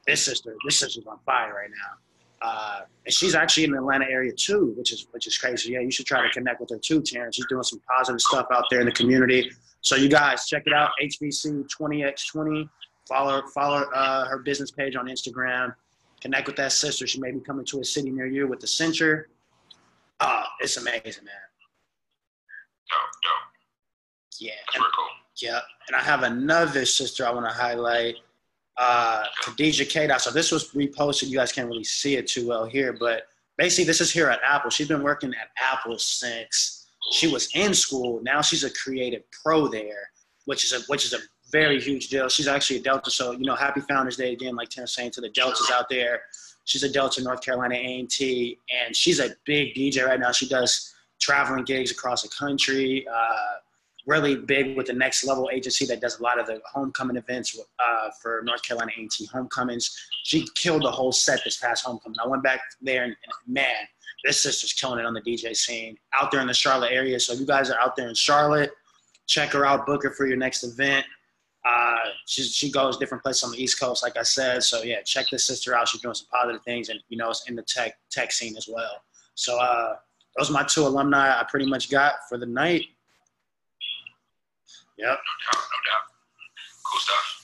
this 0.08 0.24
sister, 0.24 0.56
this 0.66 0.80
sister's 0.80 1.06
on 1.08 1.20
fire 1.26 1.54
right 1.54 1.70
now. 1.70 1.98
Uh, 2.42 2.82
and 3.06 3.14
she's 3.14 3.36
actually 3.36 3.66
in 3.66 3.72
the 3.72 3.78
Atlanta 3.78 4.06
area 4.10 4.32
too, 4.32 4.74
which 4.78 4.94
is 4.94 5.08
which 5.12 5.28
is 5.28 5.38
crazy. 5.38 5.74
Yeah, 5.74 5.82
you 5.82 5.92
should 5.92 6.06
try 6.06 6.22
to 6.22 6.30
connect 6.30 6.62
with 6.62 6.70
her 6.70 6.78
too, 6.78 7.02
Terrence. 7.02 7.36
She's 7.36 7.46
doing 7.48 7.64
some 7.64 7.82
positive 7.98 8.22
stuff 8.22 8.48
out 8.52 8.66
there 8.70 8.80
in 8.80 8.86
the 8.86 8.92
community. 8.92 9.52
So 9.82 9.96
you 9.96 10.10
guys 10.10 10.46
check 10.46 10.64
it 10.66 10.74
out, 10.74 10.92
HBC 11.02 11.66
20x20. 11.80 12.70
Follow 13.08 13.42
follow 13.54 13.84
uh, 13.94 14.28
her 14.28 14.40
business 14.40 14.72
page 14.72 14.96
on 14.96 15.08
Instagram. 15.08 15.74
Connect 16.22 16.48
with 16.48 16.58
that 16.58 16.72
sister. 16.72 17.08
She 17.08 17.20
may 17.20 17.32
be 17.32 17.40
coming 17.40 17.66
to 17.66 17.80
a 17.80 17.84
city 17.84 18.12
near 18.12 18.28
you 18.28 18.48
with 18.48 18.60
the 18.60 18.68
Accenture. 18.68 19.24
Uh, 20.20 20.44
it's 20.60 20.78
amazing, 20.78 21.24
man. 21.24 21.48
Dope, 22.90 23.00
dope. 23.24 23.50
Yeah. 24.40 24.52
That's 24.68 24.78
and, 24.78 24.86
cool. 24.96 25.08
Yeah, 25.42 25.60
and 25.88 25.96
I 25.96 26.02
have 26.02 26.24
another 26.24 26.86
sister 26.86 27.26
I 27.26 27.32
want 27.32 27.46
to 27.46 27.54
highlight 27.54 28.16
uh, 28.80 29.26
Khadija 29.44 29.92
Kada. 29.92 30.20
So 30.20 30.32
this 30.32 30.52
was 30.52 30.72
reposted. 30.72 31.28
You 31.28 31.38
guys 31.38 31.52
can't 31.52 31.68
really 31.68 31.84
see 31.84 32.16
it 32.16 32.28
too 32.28 32.48
well 32.48 32.66
here, 32.66 32.94
but 32.94 33.24
basically 33.58 33.86
this 33.86 34.02
is 34.02 34.12
here 34.12 34.30
at 34.30 34.40
Apple. 34.44 34.72
She's 34.72 34.88
been 34.88 35.04
working 35.04 35.34
at 35.34 35.50
Apple 35.62 36.00
since 36.00 36.88
she 37.12 37.28
was 37.28 37.50
in 37.54 37.74
school. 37.74 38.22
Now 38.24 38.42
she's 38.42 38.64
a 38.64 38.72
creative 38.72 39.24
pro 39.44 39.68
there, 39.68 40.10
which 40.46 40.64
is 40.64 40.74
a 40.74 40.80
which 40.88 41.06
is 41.06 41.14
a 41.14 41.20
very 41.52 41.80
huge 41.80 42.08
deal. 42.08 42.30
She's 42.30 42.48
actually 42.48 42.78
a 42.78 42.82
Delta, 42.82 43.12
so 43.12 43.32
you 43.32 43.46
know, 43.46 43.56
happy 43.56 43.82
Founders 43.82 44.16
Day 44.16 44.34
again, 44.34 44.56
like 44.56 44.70
Tim 44.70 44.88
saying 44.88 45.12
to 45.12 45.22
the 45.22 45.30
Deltas 45.30 45.70
out 45.72 45.90
there. 45.90 46.22
She's 46.64 46.84
a 46.84 46.90
Delta 46.90 47.24
North 47.24 47.42
Carolina 47.42 47.76
A&T, 47.76 48.60
and 48.86 48.96
she's 48.96 49.20
a 49.20 49.30
big 49.46 49.74
DJ 49.74 50.06
right 50.06 50.20
now. 50.20 50.32
She 50.32 50.48
does 50.48 50.94
traveling 51.20 51.64
gigs 51.66 51.92
across 51.92 52.22
the 52.22 52.30
country. 52.30 53.08
Uh, 53.12 53.56
really 54.10 54.36
big 54.36 54.76
with 54.76 54.88
the 54.88 54.94
next 54.94 55.24
level 55.24 55.50
agency 55.54 55.86
that 55.86 56.02
does 56.02 56.20
a 56.20 56.24
lot 56.24 56.40
of 56.40 56.48
the 56.48 56.60
homecoming 56.66 57.16
events 57.16 57.58
uh, 57.80 58.10
for 58.22 58.42
North 58.44 58.64
Carolina 58.64 58.92
A&T 58.98 59.30
homecomings. 59.32 59.96
She 60.24 60.48
killed 60.56 60.84
the 60.84 60.92
whole 60.92 61.12
set 61.12 61.42
this 61.46 61.58
past 61.58 61.86
homecoming. 61.86 62.18
I 62.24 62.28
went 62.28 62.42
back 62.42 62.60
there 62.82 63.04
and, 63.04 63.16
and 63.24 63.54
man, 63.54 63.76
this 64.26 64.42
sister's 64.42 64.74
killing 64.74 65.00
it 65.00 65.06
on 65.06 65.14
the 65.14 65.22
DJ 65.22 65.56
scene 65.56 65.96
out 66.20 66.32
there 66.32 66.42
in 66.42 66.48
the 66.48 66.54
Charlotte 66.54 66.92
area. 66.92 67.20
So 67.20 67.34
if 67.34 67.40
you 67.40 67.46
guys 67.46 67.70
are 67.70 67.80
out 67.80 67.96
there 67.96 68.10
in 68.10 68.16
Charlotte, 68.16 68.72
check 69.28 69.52
her 69.52 69.64
out, 69.66 69.86
book 69.86 70.04
her 70.04 70.12
for 70.12 70.26
your 70.26 70.38
next 70.38 70.64
event. 70.64 71.06
Uh, 71.64 71.98
she, 72.26 72.42
she 72.42 72.72
goes 72.72 72.98
different 72.98 73.22
places 73.22 73.44
on 73.44 73.52
the 73.52 73.62
East 73.62 73.80
Coast, 73.80 74.02
like 74.02 74.18
I 74.18 74.24
said. 74.24 74.64
So 74.64 74.82
yeah, 74.82 75.02
check 75.04 75.28
this 75.32 75.46
sister 75.46 75.76
out. 75.76 75.88
She's 75.88 76.02
doing 76.02 76.16
some 76.16 76.28
positive 76.32 76.64
things, 76.64 76.90
and 76.90 77.00
you 77.10 77.18
know, 77.18 77.30
it's 77.30 77.48
in 77.48 77.56
the 77.56 77.64
tech 77.64 77.98
tech 78.10 78.32
scene 78.32 78.56
as 78.58 78.68
well. 78.72 79.04
So 79.36 79.60
uh, 79.60 79.96
those 80.38 80.50
are 80.50 80.54
my 80.54 80.64
two 80.64 80.88
alumni 80.88 81.38
I 81.38 81.44
pretty 81.44 81.66
much 81.66 81.92
got 81.92 82.14
for 82.28 82.38
the 82.38 82.46
night. 82.46 82.86
Yep. 85.00 85.08
No 85.08 85.14
doubt, 85.16 85.56
no 85.56 85.80
doubt. 85.90 86.04
Cool 86.84 87.00
stuff. 87.00 87.40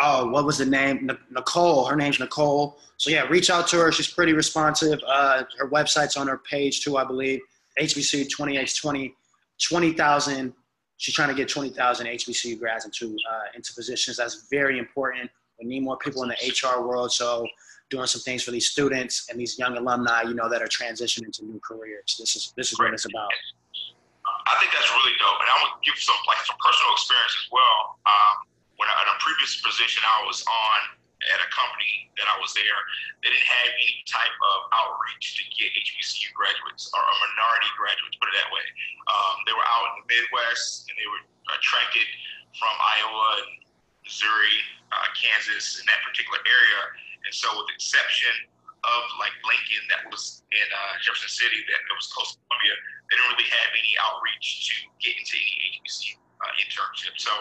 Oh, 0.00 0.28
what 0.28 0.44
was 0.44 0.58
the 0.58 0.66
name? 0.66 1.10
Nicole. 1.30 1.84
Her 1.86 1.96
name's 1.96 2.20
Nicole. 2.20 2.78
So 2.98 3.10
yeah, 3.10 3.22
reach 3.22 3.50
out 3.50 3.66
to 3.68 3.76
her. 3.78 3.90
She's 3.90 4.08
pretty 4.08 4.32
responsive. 4.32 5.00
Uh, 5.06 5.42
her 5.58 5.68
website's 5.68 6.16
on 6.16 6.28
her 6.28 6.38
page 6.38 6.84
too, 6.84 6.96
I 6.96 7.04
believe. 7.04 7.40
HBCU 7.80 8.28
20X20, 8.28 9.12
20,000. 9.60 10.52
She's 10.98 11.14
trying 11.14 11.28
to 11.28 11.34
get 11.34 11.48
20,000 11.48 12.06
HBCU 12.06 12.58
grads 12.58 12.84
into 12.84 13.16
uh, 13.30 13.56
into 13.56 13.72
positions. 13.74 14.16
That's 14.16 14.46
very 14.50 14.78
important. 14.78 15.30
We 15.60 15.66
need 15.66 15.82
more 15.82 15.96
people 15.98 16.22
in 16.22 16.28
the 16.28 16.36
HR 16.48 16.86
world. 16.86 17.12
So 17.12 17.46
doing 17.90 18.06
some 18.06 18.20
things 18.20 18.42
for 18.42 18.50
these 18.50 18.68
students 18.68 19.28
and 19.30 19.38
these 19.38 19.58
young 19.58 19.76
alumni, 19.76 20.22
you 20.22 20.34
know, 20.34 20.48
that 20.48 20.62
are 20.62 20.68
transitioning 20.68 21.32
to 21.32 21.44
new 21.44 21.60
careers. 21.66 22.16
This 22.18 22.36
is 22.36 22.52
this 22.56 22.72
is 22.72 22.78
what 22.78 22.92
it's 22.92 23.04
about. 23.04 23.30
I 24.48 24.56
think 24.56 24.72
that's 24.72 24.88
really 24.96 25.12
dope, 25.20 25.38
and 25.44 25.48
I'm 25.52 25.60
gonna 25.60 25.84
give 25.84 26.00
some 26.00 26.16
like 26.24 26.40
some 26.48 26.56
personal 26.56 26.96
experience 26.96 27.36
as 27.36 27.48
well. 27.52 28.00
Um, 28.08 28.48
when 28.80 28.88
I, 28.88 28.96
in 29.04 29.08
a 29.12 29.18
previous 29.20 29.60
position 29.60 30.00
I 30.08 30.24
was 30.24 30.40
on 30.46 30.80
at 31.34 31.38
a 31.42 31.48
company 31.50 32.08
that 32.16 32.30
I 32.30 32.38
was 32.38 32.54
there, 32.54 32.78
they 33.20 33.28
didn't 33.34 33.50
have 33.50 33.70
any 33.74 34.06
type 34.06 34.32
of 34.32 34.58
outreach 34.70 35.36
to 35.36 35.42
get 35.50 35.74
HBCU 35.74 36.30
graduates 36.32 36.86
or 36.94 37.02
minority 37.02 37.70
graduates, 37.74 38.16
put 38.22 38.30
it 38.30 38.36
that 38.38 38.48
way. 38.54 38.66
Um, 39.10 39.34
they 39.44 39.52
were 39.52 39.66
out 39.66 39.84
in 39.92 39.94
the 40.00 40.06
Midwest 40.06 40.86
and 40.86 40.94
they 40.94 41.08
were 41.10 41.26
attracted 41.52 42.06
from 42.54 42.70
Iowa 42.78 43.28
and 43.44 43.66
Missouri, 44.06 44.62
uh, 44.94 45.10
Kansas, 45.18 45.82
in 45.82 45.84
that 45.90 46.00
particular 46.06 46.38
area. 46.46 46.80
And 47.26 47.34
so, 47.34 47.50
with 47.58 47.68
exception 47.74 48.46
of 48.84 49.02
like 49.18 49.34
Lincoln, 49.42 49.84
that 49.90 50.06
was 50.06 50.46
in 50.54 50.68
uh, 50.70 50.94
Jefferson 51.02 51.30
City, 51.30 51.60
that, 51.66 51.80
that 51.82 51.96
was 51.96 52.08
close 52.14 52.34
to 52.34 52.38
Columbia, 52.46 52.74
they 53.10 53.14
didn't 53.18 53.30
really 53.34 53.50
have 53.50 53.70
any 53.74 53.92
outreach 53.98 54.68
to 54.70 54.74
get 55.02 55.16
into 55.16 55.34
any 55.34 55.80
HBCU 55.80 56.14
uh, 56.18 56.62
internship. 56.62 57.14
So 57.18 57.32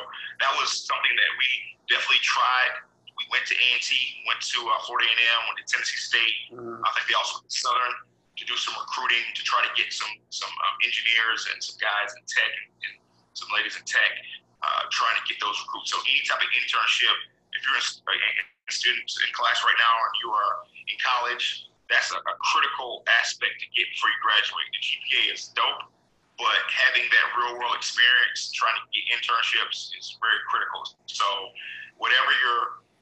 that 0.41 0.51
was 0.57 0.85
something 0.87 1.13
that 1.13 1.31
we 1.37 1.47
definitely 1.91 2.23
tried. 2.23 2.81
We 3.17 3.25
went 3.33 3.49
to 3.49 3.55
A&T, 3.57 3.89
went 4.29 4.41
to 4.53 4.59
uh, 4.65 4.77
Florida 4.85 5.09
A&M, 5.09 5.41
went 5.49 5.57
to 5.61 5.67
Tennessee 5.67 6.01
State. 6.01 6.37
Mm. 6.53 6.81
I 6.81 6.89
think 6.93 7.09
they 7.09 7.17
also 7.17 7.41
went 7.41 7.49
to 7.49 7.57
Southern 7.57 7.95
to 8.37 8.43
do 8.45 8.53
some 8.53 8.77
recruiting 8.77 9.25
to 9.33 9.41
try 9.41 9.65
to 9.65 9.71
get 9.73 9.89
some 9.89 10.13
some 10.29 10.53
um, 10.53 10.75
engineers 10.85 11.49
and 11.49 11.57
some 11.57 11.73
guys 11.81 12.13
in 12.13 12.21
tech 12.29 12.45
and, 12.53 12.69
and 12.85 12.93
some 13.33 13.49
ladies 13.49 13.73
in 13.73 13.81
tech 13.89 14.13
uh, 14.61 14.85
trying 14.93 15.17
to 15.17 15.25
get 15.25 15.41
those 15.41 15.57
recruits. 15.65 15.89
So 15.89 15.97
any 16.05 16.21
type 16.25 16.41
of 16.41 16.49
internship, 16.53 17.17
if 17.57 17.65
you're 17.65 17.81
a, 17.81 17.85
a 17.85 18.71
student 18.73 19.05
in 19.05 19.29
class 19.33 19.65
right 19.65 19.77
now 19.81 19.95
and 19.97 20.13
you 20.21 20.29
are 20.29 20.53
in 20.87 20.97
college, 21.03 21.67
that's 21.91 22.11
a, 22.11 22.19
a 22.19 22.35
critical 22.43 23.03
aspect 23.07 23.59
to 23.63 23.67
get 23.75 23.87
before 23.91 24.11
you 24.11 24.19
graduate. 24.23 24.67
The 24.75 24.81
GPA 24.83 25.23
is 25.35 25.51
dope 25.55 25.87
but 26.37 26.61
having 26.69 27.09
that 27.09 27.27
real 27.33 27.57
world 27.57 27.73
experience, 27.75 28.53
trying 28.53 28.77
to 28.77 28.85
get 28.93 29.09
internships 29.09 29.89
is 29.97 30.17
very 30.21 30.37
critical. 30.45 30.85
So, 31.09 31.25
whatever 31.97 32.29
your 32.29 32.59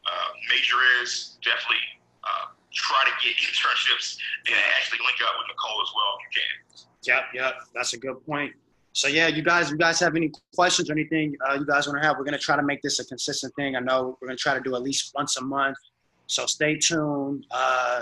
uh, 0.08 0.30
major 0.48 0.80
is, 1.04 1.38
definitely 1.44 1.84
uh, 2.24 2.56
try 2.74 3.04
to 3.04 3.14
get 3.20 3.36
internships 3.52 4.16
and 4.48 4.56
actually 4.80 5.00
link 5.04 5.20
up 5.28 5.36
with 5.36 5.52
Nicole 5.52 5.84
as 5.84 5.92
well 5.92 6.12
if 6.16 6.22
you 6.24 6.32
can. 6.40 6.54
Yep, 7.04 7.24
yep, 7.36 7.54
that's 7.76 7.94
a 7.94 8.00
good 8.00 8.26
point. 8.26 8.54
So 8.94 9.10
yeah, 9.10 9.28
you 9.28 9.44
guys, 9.44 9.70
you 9.70 9.78
guys 9.78 10.00
have 10.00 10.16
any 10.16 10.32
questions 10.56 10.90
or 10.90 10.94
anything 10.94 11.36
uh, 11.46 11.56
you 11.56 11.66
guys 11.66 11.86
want 11.86 12.02
to 12.02 12.08
have? 12.08 12.18
We're 12.18 12.24
gonna 12.24 12.40
try 12.40 12.56
to 12.56 12.64
make 12.64 12.82
this 12.82 13.00
a 13.00 13.06
consistent 13.06 13.54
thing. 13.56 13.76
I 13.76 13.82
know 13.82 14.18
we're 14.22 14.30
gonna 14.30 14.38
try 14.38 14.54
to 14.54 14.62
do 14.62 14.74
at 14.76 14.82
least 14.82 15.12
once 15.14 15.36
a 15.36 15.44
month. 15.44 15.76
So 16.28 16.46
stay 16.46 16.78
tuned. 16.78 17.46
Uh, 17.52 18.02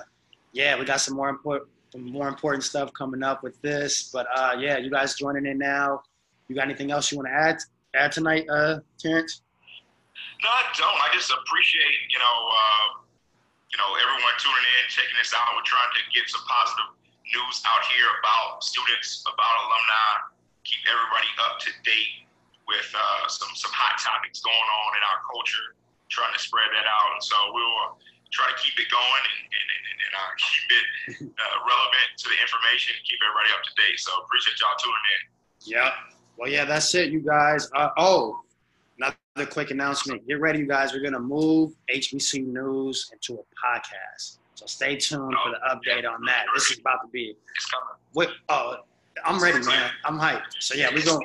yeah, 0.54 0.78
we 0.78 0.86
got 0.86 1.02
some 1.02 1.16
more 1.16 1.30
important 1.30 1.70
more 1.98 2.28
important 2.28 2.64
stuff 2.64 2.92
coming 2.94 3.22
up 3.22 3.44
with 3.44 3.62
this. 3.62 4.10
But 4.10 4.28
uh, 4.36 4.56
yeah, 4.58 4.78
you 4.78 4.90
guys 4.90 5.16
joining 5.16 5.46
in 5.46 5.58
now. 5.58 6.02
You 6.48 6.56
got 6.56 6.66
anything 6.66 6.92
else 6.92 7.12
you 7.12 7.18
want 7.18 7.30
to 7.30 7.36
add 7.36 7.58
add 7.96 8.12
tonight, 8.12 8.46
uh, 8.50 8.80
Terrence? 8.98 9.42
No, 10.42 10.50
I 10.50 10.64
don't. 10.76 11.00
I 11.00 11.10
just 11.14 11.32
appreciate 11.32 12.10
you 12.10 12.20
know 12.20 12.38
uh, 12.50 12.88
you 13.70 13.78
know 13.78 13.90
everyone 13.96 14.36
tuning 14.42 14.66
in, 14.82 14.84
checking 14.90 15.18
this 15.22 15.34
out. 15.34 15.54
We're 15.56 15.66
trying 15.66 15.94
to 15.94 16.02
get 16.14 16.26
some 16.30 16.42
positive 16.50 16.98
news 17.34 17.58
out 17.66 17.84
here 17.90 18.10
about 18.22 18.62
students, 18.62 19.24
about 19.26 19.54
alumni, 19.66 20.34
keep 20.68 20.84
everybody 20.86 21.30
up 21.48 21.58
to 21.64 21.70
date 21.86 22.28
with 22.68 22.90
uh, 22.92 23.26
some 23.30 23.50
some 23.56 23.72
hot 23.72 23.98
topics 24.02 24.42
going 24.42 24.70
on 24.84 24.90
in 24.98 25.04
our 25.14 25.20
culture, 25.30 25.78
trying 26.10 26.34
to 26.34 26.42
spread 26.42 26.68
that 26.74 26.88
out. 26.90 27.10
And 27.16 27.24
so 27.24 27.38
we'll 27.54 27.98
try 28.34 28.50
to 28.50 28.58
keep 28.58 28.74
it 28.82 28.90
going 28.90 29.24
and, 29.30 29.42
and, 29.46 29.68
and, 29.70 29.86
and 30.02 30.14
uh, 30.18 30.32
keep 30.42 30.66
it 30.74 30.86
uh, 31.38 31.58
relevant 31.70 32.10
to 32.18 32.26
the 32.34 32.38
information 32.42 32.98
and 32.98 33.04
keep 33.06 33.22
everybody 33.22 33.54
up 33.54 33.62
to 33.62 33.74
date. 33.78 34.02
So 34.02 34.10
appreciate 34.26 34.58
y'all 34.58 34.74
tuning 34.82 35.08
in. 35.14 35.22
Yeah. 35.70 35.94
Well, 36.36 36.50
yeah, 36.50 36.66
that's 36.66 36.90
it, 36.98 37.14
you 37.14 37.22
guys. 37.22 37.70
Uh, 37.78 37.94
oh, 37.96 38.42
another 38.98 39.50
quick 39.50 39.70
announcement. 39.70 40.26
Get 40.28 40.42
ready, 40.42 40.66
you 40.66 40.68
guys. 40.68 40.92
We're 40.92 41.06
going 41.06 41.14
to 41.14 41.22
move 41.22 41.78
HBC 41.94 42.50
News 42.50 43.14
into 43.14 43.38
a 43.38 43.46
podcast. 43.54 44.42
So 44.58 44.66
stay 44.66 44.98
tuned 44.98 45.34
oh, 45.38 45.44
for 45.46 45.52
the 45.54 45.62
update 45.70 46.04
yeah. 46.04 46.10
on 46.10 46.26
that. 46.26 46.50
This 46.58 46.72
is 46.74 46.80
about 46.80 47.06
to 47.06 47.10
be. 47.14 47.38
It's 47.38 47.70
coming. 47.70 47.98
Wait, 48.18 48.30
oh, 48.50 48.82
I'm 49.26 49.42
ready, 49.42 49.62
man. 49.66 49.94
I'm 50.06 50.18
hyped. 50.18 50.58
So 50.60 50.74
yeah, 50.74 50.90
we're 50.90 51.06
going. 51.06 51.22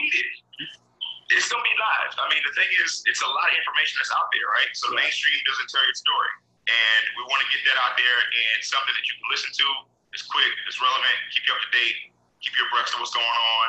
It's 1.29 1.49
gonna 1.53 1.61
be 1.61 1.77
live. 1.77 2.12
I 2.16 2.25
mean, 2.33 2.40
the 2.40 2.57
thing 2.57 2.68
is, 2.85 3.05
it's 3.05 3.21
a 3.21 3.29
lot 3.29 3.53
of 3.53 3.57
information 3.61 4.01
that's 4.01 4.12
out 4.16 4.33
there, 4.33 4.49
right? 4.49 4.73
So 4.73 4.88
mainstream 4.97 5.37
doesn't 5.44 5.68
tell 5.68 5.85
your 5.85 5.92
story 5.92 6.33
and 6.68 7.02
we 7.16 7.24
want 7.33 7.40
to 7.40 7.48
get 7.48 7.64
that 7.64 7.81
out 7.81 7.96
there 7.96 8.18
and 8.28 8.61
something 8.61 8.92
that 8.92 9.04
you 9.09 9.14
can 9.16 9.28
listen 9.33 9.50
to. 9.50 9.66
It's 10.12 10.24
quick, 10.24 10.52
it's 10.68 10.81
relevant, 10.81 11.16
keep 11.33 11.44
you 11.48 11.52
up 11.57 11.61
to 11.64 11.70
date, 11.72 12.12
keep 12.44 12.52
you 12.57 12.64
abreast 12.68 12.92
of 12.92 13.00
what's 13.00 13.12
going 13.16 13.24
on. 13.24 13.68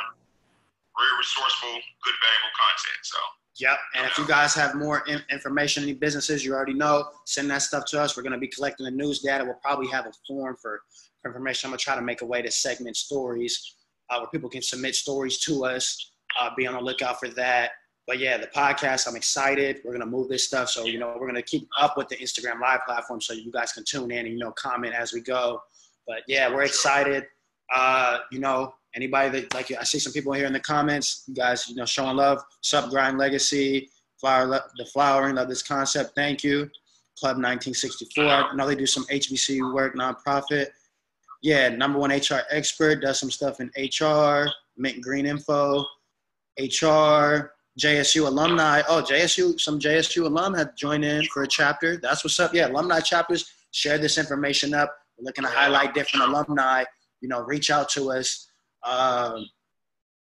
Very 0.96 1.14
resourceful, 1.16 1.74
good, 2.04 2.16
valuable 2.20 2.52
content. 2.56 3.00
So. 3.02 3.20
Yep. 3.60 3.78
And 3.96 4.02
if 4.06 4.18
you 4.18 4.26
guys 4.26 4.54
have 4.54 4.74
more 4.74 5.04
in- 5.06 5.24
information, 5.30 5.82
any 5.82 5.94
businesses 5.94 6.44
you 6.44 6.52
already 6.52 6.74
know, 6.74 7.08
send 7.24 7.50
that 7.50 7.62
stuff 7.62 7.84
to 7.92 8.00
us. 8.00 8.16
We're 8.16 8.22
going 8.22 8.32
to 8.32 8.38
be 8.38 8.48
collecting 8.48 8.84
the 8.84 8.90
news 8.90 9.20
data. 9.20 9.44
We'll 9.44 9.60
probably 9.62 9.88
have 9.88 10.06
a 10.06 10.12
form 10.26 10.56
for, 10.60 10.82
for 11.20 11.30
information. 11.30 11.68
I'm 11.68 11.72
going 11.72 11.78
to 11.78 11.84
try 11.84 11.96
to 11.96 12.02
make 12.02 12.22
a 12.22 12.26
way 12.26 12.42
to 12.42 12.50
segment 12.50 12.96
stories 12.96 13.76
uh, 14.08 14.18
where 14.18 14.28
people 14.28 14.48
can 14.48 14.62
submit 14.62 14.94
stories 14.94 15.38
to 15.40 15.64
us. 15.64 16.12
Uh, 16.40 16.50
be 16.56 16.66
on 16.66 16.74
the 16.74 16.80
lookout 16.80 17.18
for 17.18 17.28
that 17.28 17.70
but 18.10 18.18
yeah, 18.18 18.36
the 18.36 18.48
podcast, 18.48 19.06
I'm 19.06 19.14
excited. 19.14 19.82
We're 19.84 19.92
gonna 19.92 20.04
move 20.04 20.28
this 20.28 20.44
stuff. 20.44 20.68
So, 20.68 20.84
you 20.84 20.98
know, 20.98 21.16
we're 21.20 21.28
gonna 21.28 21.40
keep 21.42 21.68
up 21.78 21.96
with 21.96 22.08
the 22.08 22.16
Instagram 22.16 22.60
live 22.60 22.80
platform 22.84 23.20
so 23.20 23.34
you 23.34 23.52
guys 23.52 23.70
can 23.70 23.84
tune 23.84 24.10
in 24.10 24.26
and, 24.26 24.30
you 24.30 24.38
know, 24.38 24.50
comment 24.50 24.94
as 24.94 25.12
we 25.12 25.20
go. 25.20 25.62
But 26.08 26.24
yeah, 26.26 26.52
we're 26.52 26.64
excited. 26.64 27.28
Uh, 27.72 28.18
you 28.32 28.40
know, 28.40 28.74
anybody 28.96 29.28
that 29.28 29.54
like 29.54 29.70
I 29.78 29.84
see 29.84 30.00
some 30.00 30.12
people 30.12 30.32
here 30.32 30.46
in 30.46 30.52
the 30.52 30.58
comments, 30.58 31.22
you 31.28 31.34
guys, 31.34 31.68
you 31.68 31.76
know, 31.76 31.86
showing 31.86 32.16
love, 32.16 32.42
sub 32.62 32.90
grind 32.90 33.16
legacy, 33.16 33.90
flower 34.20 34.60
the 34.76 34.86
flowering 34.86 35.38
of 35.38 35.48
this 35.48 35.62
concept. 35.62 36.16
Thank 36.16 36.42
you. 36.42 36.68
Club 37.16 37.36
1964. 37.36 38.24
I 38.24 38.54
know 38.56 38.66
they 38.66 38.74
do 38.74 38.86
some 38.86 39.04
HBCU 39.04 39.72
work, 39.72 39.94
nonprofit. 39.94 40.66
Yeah, 41.42 41.68
number 41.68 42.00
one 42.00 42.10
HR 42.10 42.42
expert, 42.50 43.02
does 43.02 43.20
some 43.20 43.30
stuff 43.30 43.60
in 43.60 43.70
HR, 43.76 44.50
Mint 44.76 45.00
Green 45.00 45.26
Info, 45.26 45.84
HR, 46.58 47.52
JSU 47.80 48.26
alumni. 48.26 48.82
Oh, 48.88 49.02
JSU, 49.02 49.58
some 49.58 49.78
JSU 49.78 50.26
alum 50.26 50.52
had 50.54 50.76
joined 50.76 51.04
in 51.04 51.24
for 51.32 51.42
a 51.42 51.48
chapter. 51.48 51.96
That's 51.96 52.22
what's 52.22 52.38
up. 52.38 52.54
Yeah, 52.54 52.68
alumni 52.68 53.00
chapters 53.00 53.50
share 53.72 53.96
this 53.96 54.18
information 54.18 54.74
up. 54.74 54.94
We're 55.18 55.24
looking 55.24 55.44
to 55.44 55.50
highlight 55.50 55.94
different 55.94 56.26
alumni. 56.26 56.84
You 57.22 57.28
know, 57.28 57.40
reach 57.40 57.70
out 57.70 57.88
to 57.90 58.12
us. 58.12 58.48
Um, 58.86 59.48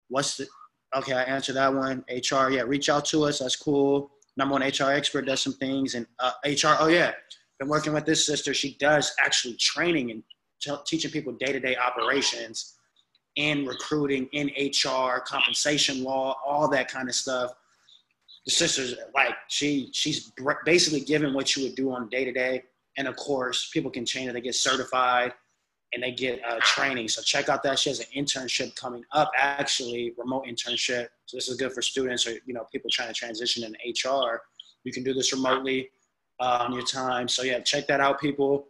what's 0.07 0.37
the? 0.37 0.47
Okay, 0.95 1.13
I 1.13 1.23
answered 1.23 1.55
that 1.55 1.73
one. 1.73 2.05
HR, 2.09 2.49
yeah, 2.49 2.61
reach 2.61 2.89
out 2.89 3.05
to 3.05 3.23
us. 3.25 3.39
That's 3.39 3.55
cool. 3.55 4.11
Number 4.37 4.53
one 4.53 4.61
HR 4.61 4.91
expert 4.91 5.25
does 5.25 5.41
some 5.41 5.53
things, 5.53 5.95
and 5.95 6.07
uh, 6.19 6.31
HR. 6.45 6.77
Oh 6.79 6.87
yeah, 6.87 7.11
been 7.59 7.67
working 7.67 7.93
with 7.93 8.05
this 8.05 8.25
sister. 8.25 8.53
She 8.53 8.77
does 8.77 9.13
actually 9.23 9.55
training 9.55 10.11
and 10.11 10.23
t- 10.61 10.75
teaching 10.85 11.11
people 11.11 11.33
day 11.33 11.51
to 11.51 11.59
day 11.59 11.75
operations 11.75 12.75
in 13.49 13.65
recruiting, 13.65 14.27
in 14.34 14.47
HR, 14.58 15.19
compensation 15.25 16.04
law, 16.04 16.38
all 16.45 16.67
that 16.69 16.88
kind 16.91 17.10
of 17.10 17.15
stuff. 17.15 17.51
The 18.45 18.51
sister's 18.51 18.95
like 19.13 19.36
she 19.49 19.89
she's 19.93 20.32
basically 20.65 21.01
given 21.01 21.34
what 21.34 21.56
you 21.56 21.63
would 21.63 21.75
do 21.75 21.91
on 21.91 22.10
day 22.10 22.25
to 22.25 22.32
day, 22.32 22.63
and 22.97 23.08
of 23.08 23.15
course, 23.15 23.69
people 23.73 23.91
can 23.91 24.06
change 24.06 24.30
it. 24.30 24.34
They 24.34 24.41
get 24.41 24.56
certified. 24.56 25.34
and 25.93 26.01
they 26.04 26.12
get 26.12 26.39
uh, 26.49 26.60
training. 26.62 27.08
So 27.10 27.21
check 27.21 27.49
out 27.49 27.62
that. 27.63 27.77
She 27.77 27.89
has 27.89 27.99
an 27.99 28.06
internship 28.15 28.75
coming 28.75 29.04
up, 29.12 29.30
actually, 29.38 30.13
remote 30.17 30.45
internship. 30.45 31.08
So 31.25 31.38
this 31.38 31.49
is 31.49 31.58
good 31.58 31.73
for 31.73 31.82
students 31.82 32.25
or 32.27 32.32
you 32.45 32.54
know 32.56 32.65
people 32.71 32.89
trying 32.91 33.10
to 33.10 33.13
transition 33.13 33.63
in 33.63 33.71
HR. 33.73 34.41
You 34.86 34.91
can 34.93 35.04
do 35.04 35.13
this 35.13 35.34
remotely 35.34 35.89
uh, 36.39 36.65
on 36.65 36.73
your 36.73 36.86
time. 36.86 37.27
So 37.27 37.43
yeah, 37.43 37.60
check 37.60 37.88
that 37.88 37.99
out, 37.99 38.19
people. 38.19 38.67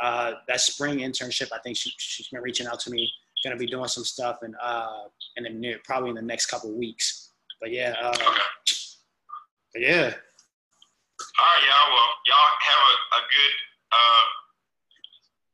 Uh, 0.00 0.32
that 0.48 0.60
spring 0.60 0.98
internship, 0.98 1.48
I 1.52 1.58
think 1.64 1.76
she, 1.76 1.90
she's 1.98 2.28
been 2.28 2.42
reaching 2.42 2.66
out 2.66 2.80
to 2.80 2.90
me. 2.90 3.10
Going 3.44 3.52
to 3.52 3.60
be 3.60 3.68
doing 3.68 3.92
some 3.92 4.08
stuff 4.08 4.40
and 4.40 4.56
uh, 4.56 5.12
in 5.36 5.44
the 5.44 5.52
near, 5.52 5.76
probably 5.84 6.08
in 6.08 6.16
the 6.16 6.24
next 6.24 6.48
couple 6.48 6.72
weeks. 6.72 7.28
But 7.60 7.76
yeah, 7.76 7.92
uh, 8.00 8.16
but 8.16 9.84
yeah. 9.84 10.16
All 10.16 11.44
right, 11.44 11.62
y'all. 11.68 11.88
Well, 11.92 12.10
y'all 12.24 12.50
have 12.56 12.80
a, 12.88 12.92
a 13.14 13.20
good. 13.28 13.54
Uh, 13.92 14.24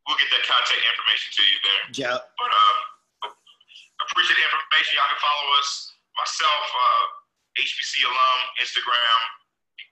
we'll 0.07 0.23
get 0.23 0.31
that 0.39 0.47
contact 0.47 0.79
information 0.87 1.35
to 1.35 1.43
you 1.43 1.59
there. 1.67 1.83
Yeah. 1.99 2.19
But 2.39 2.51
um, 2.55 2.79
appreciate 4.07 4.39
the 4.39 4.47
information. 4.47 4.95
Y'all 4.95 5.11
can 5.11 5.19
follow 5.19 5.49
us. 5.59 5.71
Myself, 6.15 6.63
uh, 6.71 7.05
HBC 7.59 8.07
alum, 8.07 8.39
Instagram. 8.63 9.19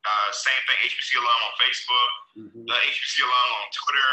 Uh, 0.07 0.29
same 0.31 0.63
thing, 0.71 0.79
HBC 0.87 1.19
alum 1.19 1.41
on 1.51 1.55
Facebook. 1.59 2.11
Mm-hmm. 2.47 2.63
The 2.63 2.79
HBC 2.79 3.27
alum 3.27 3.49
on 3.59 3.67
Twitter, 3.75 4.11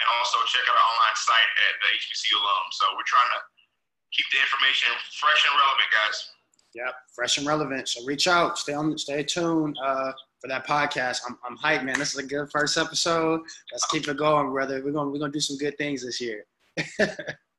and 0.00 0.06
also 0.18 0.40
check 0.48 0.64
out 0.64 0.76
our 0.76 0.88
online 0.96 1.18
site 1.20 1.50
at 1.68 1.74
the 1.84 1.88
HBC 2.00 2.32
alum. 2.32 2.64
So 2.72 2.84
we're 2.96 3.06
trying 3.06 3.30
to 3.36 3.40
keep 4.16 4.26
the 4.32 4.40
information 4.40 4.88
fresh 5.20 5.44
and 5.44 5.54
relevant, 5.54 5.90
guys. 5.92 6.16
Yep, 6.74 6.94
fresh 7.14 7.38
and 7.38 7.46
relevant. 7.46 7.88
So 7.88 8.04
reach 8.04 8.28
out, 8.28 8.58
stay 8.58 8.74
on, 8.74 8.96
stay 8.96 9.22
tuned 9.22 9.76
uh, 9.82 10.12
for 10.40 10.48
that 10.48 10.66
podcast. 10.66 11.20
I'm, 11.26 11.36
I'm 11.44 11.58
hyped, 11.58 11.84
man. 11.84 11.98
This 11.98 12.12
is 12.12 12.18
a 12.18 12.26
good 12.26 12.48
first 12.50 12.78
episode. 12.78 13.40
Let's 13.72 13.86
keep 13.86 14.08
it 14.08 14.16
going, 14.16 14.50
brother. 14.50 14.80
We're 14.84 14.92
gonna 14.92 15.10
we're 15.10 15.18
gonna 15.18 15.32
do 15.32 15.40
some 15.40 15.58
good 15.58 15.76
things 15.78 16.04
this 16.04 16.20
year. 16.20 16.44